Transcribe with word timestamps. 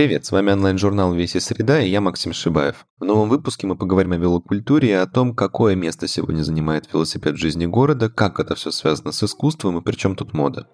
Привет, 0.00 0.24
с 0.24 0.32
вами 0.32 0.50
онлайн-журнал 0.52 1.12
«Веси 1.12 1.40
среда» 1.40 1.82
и 1.82 1.90
я 1.90 2.00
Максим 2.00 2.32
Шибаев. 2.32 2.86
В 2.98 3.04
новом 3.04 3.28
выпуске 3.28 3.66
мы 3.66 3.76
поговорим 3.76 4.12
о 4.12 4.16
велокультуре 4.16 4.88
и 4.88 4.92
о 4.92 5.06
том, 5.06 5.34
какое 5.34 5.74
место 5.74 6.08
сегодня 6.08 6.42
занимает 6.42 6.90
велосипед 6.90 7.34
в 7.34 7.38
жизни 7.38 7.66
города, 7.66 8.08
как 8.08 8.40
это 8.40 8.54
все 8.54 8.70
связано 8.70 9.12
с 9.12 9.22
искусством 9.22 9.76
и 9.76 9.82
при 9.82 9.92
чем 9.92 10.16
тут 10.16 10.32
мода. 10.32 10.66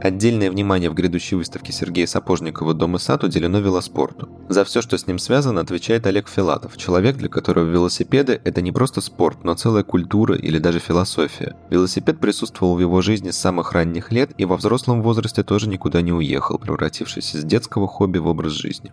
Отдельное 0.00 0.48
внимание 0.50 0.90
в 0.90 0.94
грядущей 0.94 1.36
выставке 1.36 1.72
Сергея 1.72 2.06
Сапожникова 2.06 2.72
«Дом 2.72 2.94
и 2.94 2.98
сад» 3.00 3.24
уделено 3.24 3.58
велоспорту. 3.58 4.28
За 4.48 4.64
все, 4.64 4.80
что 4.80 4.96
с 4.96 5.08
ним 5.08 5.18
связано, 5.18 5.60
отвечает 5.60 6.06
Олег 6.06 6.28
Филатов, 6.28 6.76
человек, 6.76 7.16
для 7.16 7.28
которого 7.28 7.64
велосипеды– 7.64 8.40
это 8.44 8.62
не 8.62 8.70
просто 8.70 9.00
спорт, 9.00 9.42
но 9.42 9.54
целая 9.54 9.82
культура 9.82 10.36
или 10.36 10.58
даже 10.58 10.78
философия. 10.78 11.56
Велосипед 11.68 12.20
присутствовал 12.20 12.76
в 12.76 12.80
его 12.80 13.00
жизни 13.02 13.30
с 13.30 13.38
самых 13.38 13.72
ранних 13.72 14.12
лет 14.12 14.30
и 14.38 14.44
во 14.44 14.56
взрослом 14.56 15.02
возрасте 15.02 15.42
тоже 15.42 15.68
никуда 15.68 16.00
не 16.00 16.12
уехал, 16.12 16.58
превратившись 16.58 17.34
из 17.34 17.42
детского 17.42 17.88
хобби 17.88 18.18
в 18.18 18.28
образ 18.28 18.52
жизни. 18.52 18.92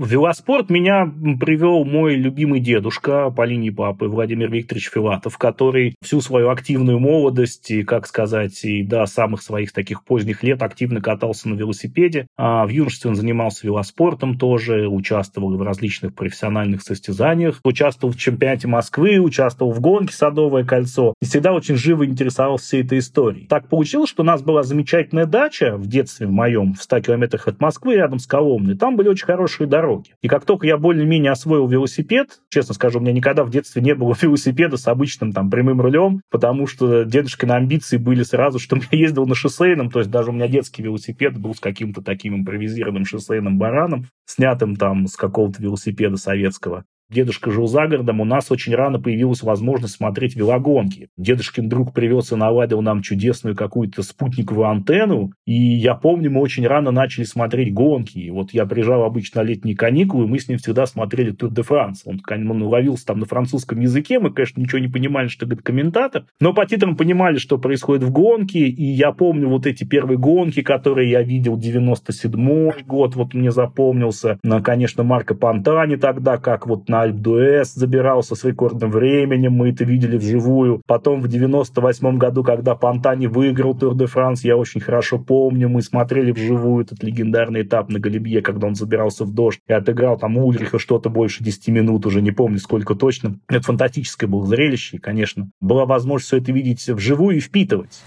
В 0.00 0.10
велоспорт 0.10 0.70
меня 0.70 1.12
привел 1.38 1.84
мой 1.84 2.14
любимый 2.14 2.60
дедушка 2.60 3.28
по 3.28 3.44
линии 3.44 3.68
папы 3.68 4.06
Владимир 4.06 4.50
Викторович 4.50 4.88
Филатов, 4.88 5.36
который 5.36 5.94
всю 6.02 6.22
свою 6.22 6.48
активную 6.48 6.98
молодость 6.98 7.70
и, 7.70 7.82
как 7.82 8.06
сказать, 8.06 8.64
и 8.64 8.82
до 8.82 9.04
самых 9.04 9.42
своих 9.42 9.72
таких 9.72 10.02
поздних 10.02 10.42
лет 10.42 10.62
активно 10.62 11.02
катался 11.02 11.50
на 11.50 11.54
велосипеде. 11.54 12.26
А 12.38 12.64
в 12.64 12.70
юношестве 12.70 13.10
он 13.10 13.16
занимался 13.16 13.66
велоспортом 13.66 14.38
тоже, 14.38 14.88
участвовал 14.88 15.54
в 15.54 15.60
различных 15.60 16.14
профессиональных 16.14 16.80
состязаниях, 16.80 17.60
участвовал 17.62 18.14
в 18.14 18.16
чемпионате 18.16 18.68
Москвы, 18.68 19.18
участвовал 19.18 19.70
в 19.70 19.80
гонке 19.80 20.14
«Садовое 20.14 20.64
кольцо» 20.64 21.12
и 21.20 21.26
всегда 21.26 21.52
очень 21.52 21.76
живо 21.76 22.06
интересовался 22.06 22.64
всей 22.64 22.84
этой 22.84 23.00
историей. 23.00 23.48
Так 23.48 23.68
получилось, 23.68 24.08
что 24.08 24.22
у 24.22 24.26
нас 24.26 24.40
была 24.40 24.62
замечательная 24.62 25.26
дача 25.26 25.76
в 25.76 25.86
детстве 25.86 26.26
в 26.26 26.30
моем, 26.30 26.72
в 26.72 26.82
100 26.82 27.00
километрах 27.00 27.48
от 27.48 27.60
Москвы, 27.60 27.96
рядом 27.96 28.18
с 28.18 28.26
Коломной. 28.26 28.78
Там 28.78 28.96
были 28.96 29.08
очень 29.08 29.26
хорошие 29.26 29.66
дороги 29.66 29.89
дороги. 29.90 30.14
И 30.22 30.28
как 30.28 30.44
только 30.44 30.66
я 30.66 30.78
более-менее 30.78 31.32
освоил 31.32 31.66
велосипед, 31.66 32.40
честно 32.48 32.74
скажу, 32.74 32.98
у 32.98 33.02
меня 33.02 33.12
никогда 33.12 33.44
в 33.44 33.50
детстве 33.50 33.82
не 33.82 33.94
было 33.94 34.14
велосипеда 34.20 34.76
с 34.76 34.86
обычным 34.86 35.32
там 35.32 35.50
прямым 35.50 35.80
рулем, 35.80 36.22
потому 36.30 36.66
что 36.66 37.04
дедушкины 37.04 37.52
амбиции 37.52 37.96
были 37.96 38.22
сразу, 38.22 38.58
что 38.58 38.76
я 38.90 38.98
ездил 38.98 39.26
на 39.26 39.34
шоссейном, 39.34 39.90
то 39.90 40.00
есть 40.00 40.10
даже 40.10 40.30
у 40.30 40.32
меня 40.32 40.48
детский 40.48 40.82
велосипед 40.82 41.38
был 41.38 41.54
с 41.54 41.60
каким-то 41.60 42.02
таким 42.02 42.36
импровизированным 42.36 43.04
шоссейным 43.04 43.58
бараном, 43.58 44.06
снятым 44.26 44.76
там 44.76 45.06
с 45.06 45.16
какого-то 45.16 45.62
велосипеда 45.62 46.16
советского. 46.16 46.84
Дедушка 47.10 47.50
жил 47.50 47.66
за 47.66 47.88
городом, 47.88 48.20
у 48.20 48.24
нас 48.24 48.52
очень 48.52 48.72
рано 48.72 49.00
появилась 49.00 49.42
возможность 49.42 49.96
смотреть 49.96 50.36
велогонки. 50.36 51.08
Дедушкин 51.16 51.68
друг 51.68 51.92
привез 51.92 52.30
и 52.30 52.36
наладил 52.36 52.82
нам 52.82 53.02
чудесную 53.02 53.56
какую-то 53.56 54.04
спутниковую 54.04 54.68
антенну, 54.68 55.32
и 55.44 55.54
я 55.54 55.94
помню, 55.94 56.30
мы 56.30 56.40
очень 56.40 56.64
рано 56.68 56.92
начали 56.92 57.24
смотреть 57.24 57.74
гонки. 57.74 58.18
И 58.18 58.30
вот 58.30 58.52
я 58.52 58.64
приезжал 58.64 59.02
обычно 59.02 59.42
на 59.42 59.46
летние 59.46 59.76
каникулы, 59.76 60.26
и 60.26 60.28
мы 60.28 60.38
с 60.38 60.46
ним 60.48 60.58
всегда 60.58 60.86
смотрели 60.86 61.32
Тур 61.32 61.50
де 61.50 61.62
Франс. 61.62 62.02
Он, 62.04 62.20
он 62.28 62.62
ловился 62.62 63.06
там 63.06 63.18
на 63.18 63.26
французском 63.26 63.80
языке, 63.80 64.20
мы, 64.20 64.30
конечно, 64.32 64.60
ничего 64.60 64.78
не 64.78 64.88
понимали, 64.88 65.26
что 65.26 65.46
говорит 65.46 65.64
комментатор, 65.64 66.26
но 66.38 66.54
по 66.54 66.64
титрам 66.64 66.96
понимали, 66.96 67.38
что 67.38 67.58
происходит 67.58 68.04
в 68.04 68.12
гонке, 68.12 68.60
и 68.60 68.84
я 68.84 69.10
помню 69.10 69.48
вот 69.48 69.66
эти 69.66 69.82
первые 69.82 70.16
гонки, 70.16 70.62
которые 70.62 71.10
я 71.10 71.22
видел 71.22 71.56
97 71.56 72.84
год, 72.86 73.16
вот 73.16 73.34
мне 73.34 73.50
запомнился, 73.50 74.38
конечно, 74.62 75.02
Марко 75.02 75.34
Пантани 75.34 75.96
тогда, 75.96 76.36
как 76.36 76.68
вот 76.68 76.88
на 76.88 76.99
Альп 77.00 77.16
Дуэс 77.16 77.72
забирался 77.72 78.34
с 78.34 78.44
рекордным 78.44 78.90
временем, 78.90 79.52
мы 79.52 79.70
это 79.70 79.84
видели 79.84 80.18
вживую. 80.18 80.82
Потом 80.86 81.22
в 81.22 81.28
98 81.28 82.18
году, 82.18 82.44
когда 82.44 82.74
Пантани 82.74 83.26
выиграл 83.26 83.74
Тур 83.74 83.94
де 83.94 84.04
Франс, 84.04 84.44
я 84.44 84.58
очень 84.58 84.82
хорошо 84.82 85.18
помню, 85.18 85.70
мы 85.70 85.80
смотрели 85.80 86.30
вживую 86.30 86.84
этот 86.84 87.02
легендарный 87.02 87.62
этап 87.62 87.88
на 87.88 88.00
Галибье, 88.00 88.42
когда 88.42 88.66
он 88.66 88.74
забирался 88.74 89.24
в 89.24 89.32
дождь 89.32 89.60
и 89.66 89.72
отыграл 89.72 90.18
там 90.18 90.36
Ульриха 90.36 90.78
что-то 90.78 91.08
больше 91.08 91.42
10 91.42 91.68
минут, 91.68 92.04
уже 92.04 92.20
не 92.20 92.32
помню 92.32 92.58
сколько 92.58 92.94
точно. 92.94 93.38
Это 93.48 93.62
фантастическое 93.62 94.26
было 94.26 94.46
зрелище, 94.46 94.98
конечно, 94.98 95.50
была 95.62 95.86
возможность 95.86 96.26
все 96.26 96.36
это 96.36 96.52
видеть 96.52 96.86
вживую 96.86 97.38
и 97.38 97.40
впитывать. 97.40 98.02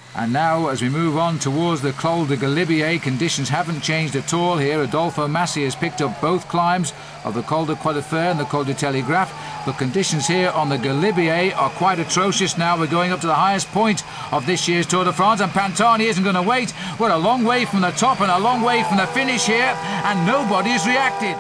Of 7.24 7.36
the 7.36 7.42
Col 7.42 7.66
de 7.66 7.76
Quadrifer 7.76 8.32
and 8.32 8.38
the 8.38 8.46
Col 8.46 8.66
de 8.66 8.74
Telegraph. 8.84 9.32
The 9.66 9.72
conditions 9.72 10.28
here 10.28 10.50
on 10.50 10.68
the 10.68 10.76
Galibier 10.78 11.56
are 11.56 11.70
quite 11.70 12.00
atrocious 12.00 12.58
now. 12.58 12.78
We're 12.78 12.88
going 12.88 13.14
up 13.14 13.22
to 13.22 13.28
the 13.28 13.34
highest 13.34 13.70
point 13.70 14.04
of 14.34 14.46
this 14.46 14.68
year's 14.68 14.86
Tour 14.86 15.06
de 15.06 15.14
France, 15.14 15.40
and 15.40 15.50
Pantani 15.54 16.08
isn't 16.08 16.22
going 16.22 16.36
to 16.36 16.42
wait. 16.42 16.74
We're 17.00 17.12
a 17.12 17.18
long 17.18 17.46
way 17.46 17.64
from 17.64 17.80
the 17.80 17.92
top 17.92 18.20
and 18.20 18.30
a 18.30 18.38
long 18.38 18.62
way 18.62 18.84
from 18.84 18.98
the 18.98 19.08
finish 19.08 19.46
here, 19.46 19.74
and 20.04 20.28
nobody's 20.28 20.86
reacted. 20.86 21.38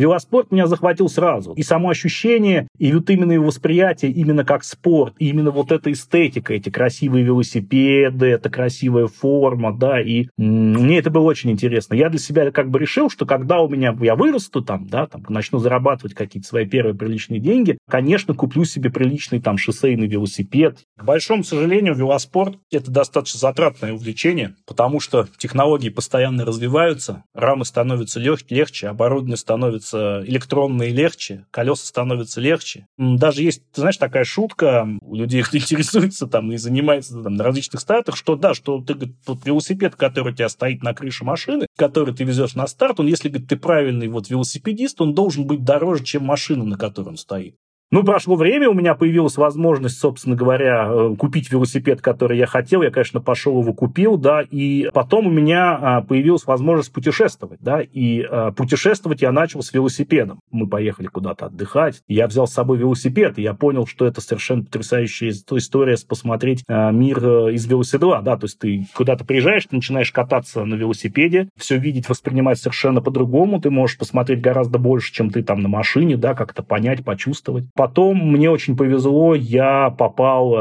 Велоспорт 0.00 0.50
меня 0.50 0.66
захватил 0.66 1.08
сразу. 1.10 1.52
И 1.52 1.62
само 1.62 1.90
ощущение, 1.90 2.68
и 2.78 2.90
вот 2.92 3.10
именно 3.10 3.32
его 3.32 3.46
восприятие 3.46 4.10
именно 4.10 4.44
как 4.44 4.64
спорт, 4.64 5.14
и 5.18 5.28
именно 5.28 5.50
вот 5.50 5.72
эта 5.72 5.92
эстетика, 5.92 6.54
эти 6.54 6.70
красивые 6.70 7.22
велосипеды, 7.24 8.26
эта 8.26 8.48
красивая 8.48 9.08
форма, 9.08 9.76
да, 9.76 10.00
и 10.00 10.28
мне 10.38 10.98
это 10.98 11.10
было 11.10 11.24
очень 11.24 11.50
интересно. 11.50 11.94
Я 11.94 12.08
для 12.08 12.18
себя 12.18 12.50
как 12.50 12.70
бы 12.70 12.78
решил, 12.78 13.10
что 13.10 13.26
когда 13.26 13.60
у 13.60 13.68
меня, 13.68 13.94
я 14.00 14.16
вырасту 14.16 14.62
там, 14.62 14.86
да, 14.86 15.06
там, 15.06 15.22
начну 15.28 15.58
зарабатывать 15.58 16.14
какие-то 16.14 16.48
свои 16.48 16.66
первые 16.66 16.94
приличные 16.94 17.40
деньги, 17.40 17.76
конечно, 17.88 18.32
куплю 18.34 18.64
себе 18.64 18.90
приличный 18.90 19.40
там 19.40 19.58
шоссейный 19.58 20.06
велосипед. 20.06 20.78
К 20.96 21.04
большому 21.04 21.44
сожалению, 21.44 21.94
велоспорт– 21.94 22.56
это 22.72 22.90
достаточно 22.90 23.38
затратное 23.38 23.92
увлечение, 23.92 24.54
потому 24.66 25.00
что 25.00 25.28
технологии 25.36 25.90
постоянно 25.90 26.46
развиваются, 26.46 27.24
рамы 27.34 27.66
становятся 27.66 28.18
лег- 28.18 28.46
легче, 28.48 28.88
оборудование 28.88 29.36
становится 29.36 29.89
становятся 29.90 30.30
электронные 30.30 30.90
легче, 30.90 31.46
колеса 31.50 31.86
становятся 31.86 32.40
легче. 32.40 32.86
Даже 32.96 33.42
есть, 33.42 33.62
ты 33.72 33.80
знаешь, 33.80 33.96
такая 33.96 34.24
шутка, 34.24 34.88
у 35.02 35.14
людей, 35.14 35.42
кто 35.42 35.56
интересуется 35.58 36.26
там 36.26 36.52
и 36.52 36.56
занимается 36.56 37.22
там, 37.22 37.34
на 37.34 37.44
различных 37.44 37.80
стартах, 37.80 38.16
что 38.16 38.36
да, 38.36 38.54
что 38.54 38.80
ты, 38.80 38.94
говорит, 38.94 39.16
вот 39.26 39.44
велосипед, 39.44 39.96
который 39.96 40.32
у 40.32 40.36
тебя 40.36 40.48
стоит 40.48 40.82
на 40.82 40.94
крыше 40.94 41.24
машины, 41.24 41.66
который 41.76 42.14
ты 42.14 42.24
везешь 42.24 42.54
на 42.54 42.66
старт, 42.66 43.00
он, 43.00 43.06
если 43.06 43.28
говорит, 43.28 43.48
ты 43.48 43.56
правильный 43.56 44.08
вот 44.08 44.30
велосипедист, 44.30 45.00
он 45.00 45.14
должен 45.14 45.46
быть 45.46 45.64
дороже, 45.64 46.04
чем 46.04 46.24
машина, 46.24 46.64
на 46.64 46.76
которой 46.76 47.10
он 47.10 47.16
стоит. 47.16 47.56
Ну, 47.92 48.04
прошло 48.04 48.36
время, 48.36 48.70
у 48.70 48.72
меня 48.72 48.94
появилась 48.94 49.36
возможность, 49.36 49.98
собственно 49.98 50.36
говоря, 50.36 50.88
э, 50.88 51.16
купить 51.18 51.50
велосипед, 51.50 52.00
который 52.00 52.38
я 52.38 52.46
хотел. 52.46 52.82
Я, 52.82 52.92
конечно, 52.92 53.20
пошел 53.20 53.60
его 53.60 53.74
купил, 53.74 54.16
да, 54.16 54.42
и 54.48 54.88
потом 54.94 55.26
у 55.26 55.30
меня 55.30 55.74
а, 55.74 56.00
появилась 56.00 56.46
возможность 56.46 56.92
путешествовать, 56.92 57.58
да, 57.60 57.80
и 57.80 58.22
а, 58.22 58.52
путешествовать 58.52 59.22
я 59.22 59.32
начал 59.32 59.60
с 59.62 59.72
велосипедом. 59.72 60.38
Мы 60.52 60.68
поехали 60.68 61.08
куда-то 61.08 61.46
отдыхать, 61.46 62.02
я 62.06 62.28
взял 62.28 62.46
с 62.46 62.52
собой 62.52 62.78
велосипед, 62.78 63.40
и 63.40 63.42
я 63.42 63.54
понял, 63.54 63.88
что 63.88 64.06
это 64.06 64.20
совершенно 64.20 64.62
потрясающая 64.62 65.30
история 65.30 65.96
посмотреть 66.08 66.62
а, 66.68 66.92
мир 66.92 67.18
э, 67.18 67.54
из 67.54 67.66
велосипеда, 67.66 68.20
да, 68.22 68.36
то 68.36 68.44
есть 68.44 68.60
ты 68.60 68.86
куда-то 68.94 69.24
приезжаешь, 69.24 69.66
ты 69.66 69.74
начинаешь 69.74 70.12
кататься 70.12 70.64
на 70.64 70.76
велосипеде, 70.76 71.48
все 71.56 71.76
видеть, 71.76 72.08
воспринимать 72.08 72.60
совершенно 72.60 73.02
по-другому, 73.02 73.60
ты 73.60 73.68
можешь 73.70 73.98
посмотреть 73.98 74.40
гораздо 74.40 74.78
больше, 74.78 75.12
чем 75.12 75.30
ты 75.30 75.42
там 75.42 75.60
на 75.60 75.68
машине, 75.68 76.16
да, 76.16 76.34
как-то 76.34 76.62
понять, 76.62 77.04
почувствовать. 77.04 77.64
Потом 77.80 78.18
мне 78.18 78.50
очень 78.50 78.76
повезло, 78.76 79.34
я 79.34 79.88
попал 79.88 80.54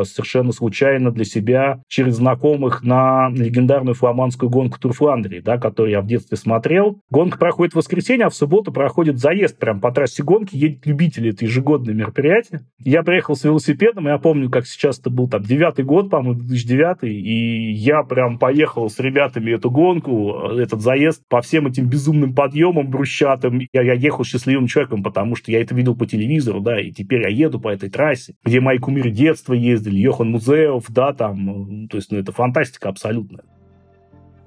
э, 0.00 0.04
совершенно 0.06 0.52
случайно 0.52 1.10
для 1.10 1.26
себя 1.26 1.82
через 1.86 2.14
знакомых 2.14 2.82
на 2.82 3.28
легендарную 3.28 3.94
фламандскую 3.94 4.48
гонку 4.48 4.80
Тур 4.80 4.94
Фландрии, 4.94 5.40
да, 5.40 5.58
которую 5.58 5.92
я 5.92 6.00
в 6.00 6.06
детстве 6.06 6.38
смотрел. 6.38 6.98
Гонка 7.10 7.36
проходит 7.36 7.74
в 7.74 7.76
воскресенье, 7.76 8.24
а 8.24 8.30
в 8.30 8.34
субботу 8.34 8.72
проходит 8.72 9.18
заезд 9.18 9.58
прям 9.58 9.82
по 9.82 9.92
трассе 9.92 10.22
гонки, 10.22 10.56
едет 10.56 10.86
любители, 10.86 11.32
это 11.32 11.44
ежегодное 11.44 11.92
мероприятие. 11.92 12.62
Я 12.78 13.02
приехал 13.02 13.36
с 13.36 13.44
велосипедом, 13.44 14.06
я 14.06 14.16
помню, 14.16 14.48
как 14.48 14.66
сейчас 14.66 14.98
это 14.98 15.10
был 15.10 15.28
там 15.28 15.42
девятый 15.42 15.84
год, 15.84 16.08
по-моему, 16.08 16.40
2009, 16.40 17.02
и 17.02 17.72
я 17.72 18.02
прям 18.02 18.38
поехал 18.38 18.88
с 18.88 18.98
ребятами 18.98 19.50
эту 19.50 19.70
гонку, 19.70 20.48
этот 20.56 20.80
заезд 20.80 21.20
по 21.28 21.42
всем 21.42 21.66
этим 21.66 21.90
безумным 21.90 22.34
подъемам 22.34 22.88
брусчатым. 22.88 23.60
Я, 23.74 23.82
я 23.82 23.92
ехал 23.92 24.24
счастливым 24.24 24.68
человеком, 24.68 25.02
потому 25.02 25.36
что 25.36 25.52
я 25.52 25.60
это 25.60 25.74
видел 25.74 25.94
по 25.94 26.06
телевизору, 26.06 26.61
да, 26.62 26.80
и 26.80 26.92
теперь 26.92 27.22
я 27.22 27.28
еду 27.28 27.60
по 27.60 27.68
этой 27.68 27.90
трассе, 27.90 28.34
где 28.44 28.60
мои 28.60 28.78
кумиры 28.78 29.10
детства 29.10 29.52
ездили, 29.52 29.98
Йохан 29.98 30.30
Музеев, 30.30 30.84
да, 30.88 31.12
там, 31.12 31.44
ну, 31.44 31.88
то 31.88 31.96
есть, 31.96 32.10
ну, 32.10 32.18
это 32.18 32.32
фантастика 32.32 32.88
абсолютная. 32.88 33.44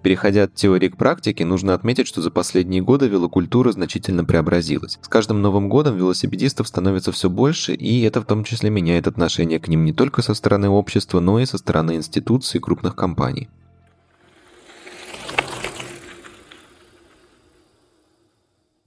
Переходя 0.06 0.44
от 0.44 0.54
теории 0.54 0.90
к 0.90 0.98
практике, 0.98 1.46
нужно 1.46 1.74
отметить, 1.74 2.08
что 2.08 2.22
за 2.22 2.30
последние 2.30 2.84
годы 2.84 3.08
велокультура 3.08 3.72
значительно 3.72 4.24
преобразилась. 4.24 5.00
С 5.02 5.08
каждым 5.08 5.42
Новым 5.42 5.68
годом 5.68 5.98
велосипедистов 5.98 6.68
становится 6.68 7.12
все 7.12 7.28
больше, 7.28 7.74
и 7.74 8.04
это 8.04 8.22
в 8.22 8.26
том 8.26 8.44
числе 8.44 8.70
меняет 8.70 9.08
отношение 9.08 9.60
к 9.60 9.68
ним 9.68 9.84
не 9.84 9.94
только 9.94 10.22
со 10.22 10.36
стороны 10.36 10.70
общества, 10.70 11.20
но 11.20 11.40
и 11.40 11.46
со 11.48 11.58
стороны 11.58 11.96
институций 11.96 12.60
и 12.60 12.62
крупных 12.62 12.96
компаний. 12.96 13.50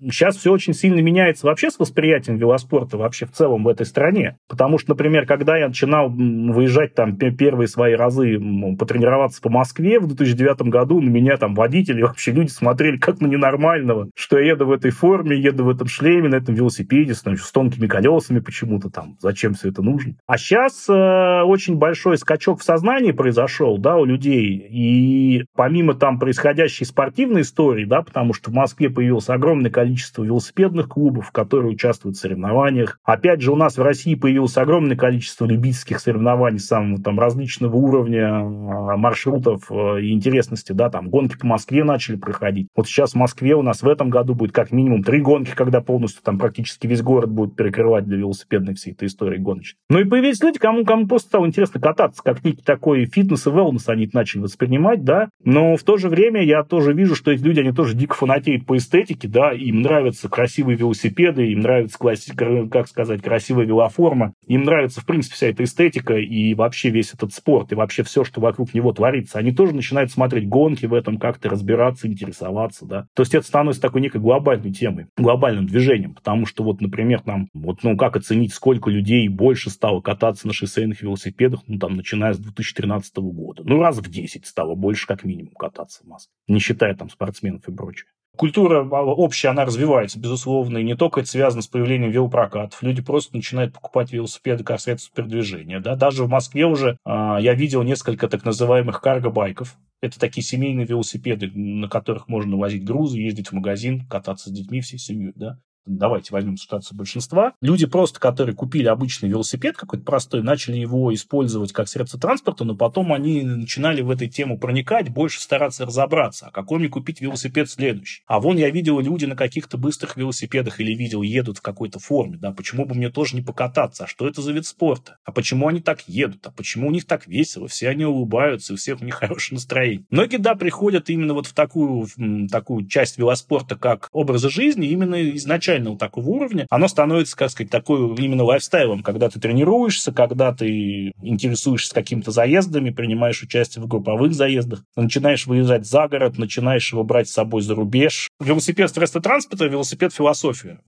Сейчас 0.01 0.37
все 0.37 0.53
очень 0.53 0.75
сильно 0.75 1.01
меняется 1.01 1.47
вообще 1.47 1.71
с 1.71 1.79
восприятием 1.79 2.37
велоспорта 2.37 2.97
вообще 2.97 3.27
в 3.27 3.33
целом 3.33 3.65
в 3.65 3.69
этой 3.69 3.85
стране. 3.85 4.37
Потому 4.49 4.79
что, 4.79 4.91
например, 4.91 5.27
когда 5.27 5.57
я 5.57 5.69
начинал 5.69 6.09
выезжать 6.09 6.95
там 6.95 7.17
первые 7.17 7.67
свои 7.67 7.95
разы 7.95 8.39
потренироваться 8.79 9.43
по 9.43 9.51
Москве 9.51 9.99
в 9.99 10.07
2009 10.07 10.63
году, 10.63 11.01
на 11.01 11.09
меня 11.09 11.37
там 11.37 11.55
водители, 11.55 12.03
вообще 12.09 12.33
люди 12.33 12.51
смотрели 12.51 12.97
как 12.97 13.21
на 13.21 13.27
ненормального, 13.27 14.11
что 14.15 14.39
я 14.39 14.53
еду 14.53 14.67
в 14.67 14.73
этой 14.73 14.91
форме, 14.91 15.37
еду 15.37 15.65
в 15.65 15.71
этом 15.71 15.89
шлеме, 15.89 16.29
на 16.29 16.37
этом 16.37 16.55
велосипеде, 16.55 17.15
с, 17.15 17.23
с 17.23 17.53
тонкими 17.53 17.87
колесами 17.87 18.39
почему-то 18.39 18.91
там, 18.91 19.17
зачем 19.21 19.55
все 19.55 19.71
это 19.71 19.83
нужно. 19.83 20.15
А 20.27 20.39
сейчас 20.39 20.89
э, 20.89 21.43
очень 21.43 21.77
большой 21.77 22.19
скачок 22.19 22.61
в 22.61 22.65
сознании 22.65 23.13
произошел, 23.13 23.79
да, 23.79 23.97
у 23.97 24.05
людей, 24.05 24.67
и 24.71 25.45
помимо 25.57 25.95
там 25.95 26.19
происходящей 26.19 26.87
спортивной 26.87 27.43
истории, 27.43 27.85
да, 27.85 28.03
потому 28.03 28.33
что 28.33 28.51
в 28.51 28.55
Москве 28.55 28.91
появилось 28.91 29.29
огромное 29.29 29.71
количество 29.71 29.88
количество 29.89 30.23
велосипедных 30.23 30.89
клубов, 30.89 31.31
которые 31.33 31.73
участвуют 31.73 32.19
в 32.19 32.21
соревнованиях. 32.21 32.99
Опять 33.05 33.41
же, 33.41 33.53
у 33.53 33.57
нас 33.57 33.79
в 33.79 33.83
России 33.83 34.15
появилось 34.15 34.59
огромное 34.59 34.99
количество 34.99 35.47
любительских 35.47 35.99
соревнований 36.01 36.59
самого 36.59 37.03
там 37.03 37.19
различного 37.19 37.75
уровня, 37.75 38.29
а, 38.29 38.97
маршрутов 38.99 39.71
э, 39.71 40.03
и 40.03 40.13
интересности, 40.13 40.73
да, 40.73 40.91
там 40.91 41.09
гонки 41.09 41.39
по 41.39 41.47
Москве 41.47 41.85
начали 41.85 42.17
проходить. 42.17 42.69
Вот 42.77 42.87
сейчас 42.87 43.13
в 43.13 43.15
Москве 43.15 43.55
у 43.55 43.63
нас 43.63 43.83
в 43.83 43.89
этом 43.89 44.11
году 44.11 44.35
будет 44.35 44.53
как 44.53 44.73
минимум 44.73 45.03
три 45.03 45.23
гонки, 45.23 45.53
когда 45.55 45.81
полностью 45.81 46.23
там 46.23 46.39
практически 46.39 46.87
весь 46.87 47.01
город 47.01 47.31
будет 47.31 47.57
перекрывать 47.57 48.05
для 48.05 48.19
велосипедной 48.19 48.75
всей 48.75 48.93
этой 48.93 49.09
истории 49.09 49.39
гоночной. 49.39 49.79
Ну 49.89 50.01
и 50.01 50.05
появились 50.05 50.43
люди, 50.43 50.59
кому, 50.59 50.85
кому 50.85 51.07
просто 51.07 51.29
стало 51.29 51.47
интересно 51.47 51.81
кататься, 51.81 52.23
как 52.23 52.45
некий 52.45 52.63
такой 52.63 53.07
фитнес 53.07 53.47
и 53.47 53.51
wellness 53.51 53.85
они 53.87 54.11
начали 54.13 54.43
воспринимать, 54.43 55.03
да, 55.03 55.31
но 55.43 55.77
в 55.77 55.83
то 55.83 55.97
же 55.97 56.11
время 56.11 56.45
я 56.45 56.63
тоже 56.63 56.93
вижу, 56.93 57.15
что 57.15 57.31
эти 57.31 57.43
люди, 57.43 57.61
они 57.61 57.73
тоже 57.73 57.97
дико 57.97 58.15
фанатеют 58.15 58.67
по 58.67 58.77
эстетике, 58.77 59.29
да, 59.29 59.53
им 59.53 59.78
нравятся 59.83 60.29
красивые 60.29 60.77
велосипеды, 60.77 61.53
им 61.53 61.61
нравится, 61.61 61.99
класси... 61.99 62.35
как 62.71 62.89
сказать, 62.89 63.23
красивая 63.23 63.65
велоформа, 63.65 64.35
им 64.47 64.65
нравится, 64.65 65.01
в 65.01 65.07
принципе, 65.07 65.35
вся 65.35 65.47
эта 65.49 65.65
эстетика 65.65 66.15
и 66.17 66.55
вообще 66.55 66.91
весь 66.91 67.15
этот 67.15 67.33
спорт, 67.33 67.73
и 67.73 67.75
вообще 67.75 68.03
все, 68.03 68.25
что 68.25 68.41
вокруг 68.41 68.75
него 68.75 68.93
творится. 68.93 69.39
Они 69.39 69.53
тоже 69.53 69.75
начинают 69.75 70.11
смотреть 70.11 70.49
гонки 70.49 70.87
в 70.87 70.95
этом, 70.95 71.19
как-то 71.19 71.49
разбираться, 71.49 72.07
интересоваться, 72.07 72.87
да. 72.87 73.07
То 73.15 73.23
есть 73.23 73.35
это 73.35 73.47
становится 73.47 73.83
такой 73.83 74.01
некой 74.01 74.21
глобальной 74.21 74.73
темой, 74.73 75.07
глобальным 75.17 75.67
движением, 75.67 76.15
потому 76.15 76.47
что 76.47 76.65
вот, 76.65 76.81
например, 76.81 77.21
там, 77.21 77.49
вот, 77.55 77.83
ну, 77.83 77.97
как 77.97 78.17
оценить, 78.17 78.53
сколько 78.53 78.91
людей 78.91 79.29
больше 79.29 79.71
стало 79.71 80.01
кататься 80.01 80.47
на 80.47 80.53
шоссейных 80.53 81.03
велосипедах, 81.03 81.61
ну, 81.67 81.79
там, 81.79 81.95
начиная 81.95 82.33
с 82.33 82.39
2013 82.39 83.17
года. 83.17 83.63
Ну, 83.65 83.81
раз 83.81 83.99
в 83.99 84.09
10 84.09 84.47
стало 84.47 84.75
больше, 84.75 85.07
как 85.07 85.25
минимум, 85.25 85.53
кататься 85.55 86.03
в 86.05 86.07
Москве, 86.07 86.33
не 86.49 86.59
считая 86.59 86.95
там 86.95 87.11
спортсменов 87.11 87.69
и 87.69 87.73
прочее. 87.73 88.07
Культура 88.39 88.89
а, 88.89 89.03
общая, 89.03 89.49
она 89.49 89.65
развивается, 89.65 90.21
безусловно, 90.21 90.79
и 90.79 90.85
не 90.85 90.95
только 90.95 91.21
это 91.21 91.29
связано 91.29 91.61
с 91.61 91.67
появлением 91.67 92.13
велопрокатов. 92.13 92.81
Люди 92.85 93.03
просто 93.03 93.35
начинают 93.35 93.75
покупать 93.75 94.13
велосипеды 94.13 94.63
как 94.63 94.81
средство 94.81 95.13
передвижения. 95.13 95.81
Да? 95.81 95.97
Даже 95.97 96.23
в 96.23 96.29
Москве 96.29 96.65
уже 96.65 96.99
а, 97.05 97.39
я 97.41 97.55
видел 97.55 97.83
несколько 97.83 98.29
так 98.29 98.45
называемых 98.45 99.01
карго-байков. 99.01 99.77
Это 100.01 100.21
такие 100.21 100.45
семейные 100.45 100.87
велосипеды, 100.87 101.51
на 101.53 101.89
которых 101.89 102.29
можно 102.29 102.57
возить 102.57 102.85
грузы, 102.85 103.19
ездить 103.19 103.49
в 103.49 103.55
магазин, 103.55 104.07
кататься 104.07 104.51
с 104.51 104.53
детьми 104.53 104.83
всей 104.83 104.99
семьей. 104.99 105.33
Да? 105.35 105.59
Давайте 105.89 106.33
возьмем 106.33 106.57
ситуацию 106.57 106.97
большинства, 106.97 107.53
люди 107.61 107.87
просто, 107.87 108.21
которые 108.21 108.55
купили 108.55 108.87
обычный 108.87 109.29
велосипед 109.29 109.77
какой-то 109.77 110.05
простой, 110.05 110.43
начали 110.43 110.77
его 110.77 111.13
использовать 111.15 111.73
как 111.73 111.89
средство 111.89 112.21
транспорта, 112.21 112.65
но 112.65 112.77
потом 112.77 113.13
они 113.13 113.43
начинали 113.43 114.03
в 114.03 114.11
эту 114.11 114.27
тему 114.27 114.59
проникать, 114.59 115.09
больше 115.09 115.41
стараться 115.41 115.87
разобраться, 115.87 116.47
а 116.47 116.51
какой 116.51 116.79
мне 116.79 116.89
купить 116.89 117.21
велосипед 117.21 117.71
следующий. 117.71 118.23
А 118.27 118.41
вон 118.41 118.57
я 118.57 118.71
видел 118.71 119.01
люди 119.01 119.25
на 119.25 119.37
каких-то 119.37 119.79
быстрых 119.79 120.17
велосипедах 120.17 120.81
или 120.81 120.95
видел 120.95 121.23
едут 121.23 121.59
в 121.59 121.63
какой-то 121.63 121.99
форме, 121.99 122.37
да, 122.37 122.53
почему 122.53 122.85
бы 122.85 122.95
мне 122.95 123.11
тоже 123.11 123.37
не 123.37 123.43
покататься, 123.43 124.05
а 124.05 124.07
что 124.07 124.29
это 124.29 124.43
за 124.43 124.53
вид 124.53 124.67
спорта, 124.67 125.19
а 125.25 125.33
почему 125.33 125.69
они 125.69 125.81
так 125.81 126.09
едут, 126.09 126.47
а 126.47 126.51
почему 126.51 126.89
у 126.89 126.91
них 126.91 127.07
так 127.07 127.27
весело, 127.27 127.69
все 127.69 127.89
они 127.89 128.05
улыбаются, 128.05 128.75
у 128.75 128.77
всех 128.77 129.01
у 129.01 129.05
них 129.05 129.15
хорошее 129.19 129.57
настроение. 129.57 130.07
Многие, 130.11 130.39
да, 130.39 130.55
приходят 130.55 131.11
именно 131.11 131.35
вот 131.35 131.47
в 131.47 131.55
такую, 131.55 132.07
в 132.07 132.49
такую 132.49 132.87
часть 132.87 133.19
велоспорта, 133.19 133.77
как 133.77 134.09
образа 134.13 134.51
жизни, 134.51 134.89
именно 134.89 135.31
изначально 135.37 135.78
изначального 135.79 135.99
такого 135.99 136.29
уровня, 136.29 136.67
оно 136.71 136.89
становится, 136.89 137.37
как 137.37 137.51
сказать, 137.51 137.71
такой 137.71 138.15
именно 138.17 138.45
лайфстайлом, 138.45 139.03
когда 139.03 139.29
ты 139.29 139.41
тренируешься, 139.41 140.13
когда 140.13 140.53
ты 140.53 141.13
интересуешься 141.23 141.95
какими-то 141.95 142.31
заездами, 142.31 142.91
принимаешь 142.91 143.43
участие 143.43 143.85
в 143.85 143.89
групповых 143.89 144.35
заездах, 144.35 144.83
начинаешь 144.97 145.47
выезжать 145.47 145.87
за 145.87 146.09
город, 146.09 146.39
начинаешь 146.39 146.93
его 146.93 147.05
брать 147.05 147.29
с 147.29 147.33
собой 147.33 147.63
за 147.63 147.75
рубеж. 147.75 148.29
Велосипед 148.41 148.91
средство 148.91 149.21
транспорта, 149.21 149.67
велосипед 149.67 150.13
философия. 150.13 150.81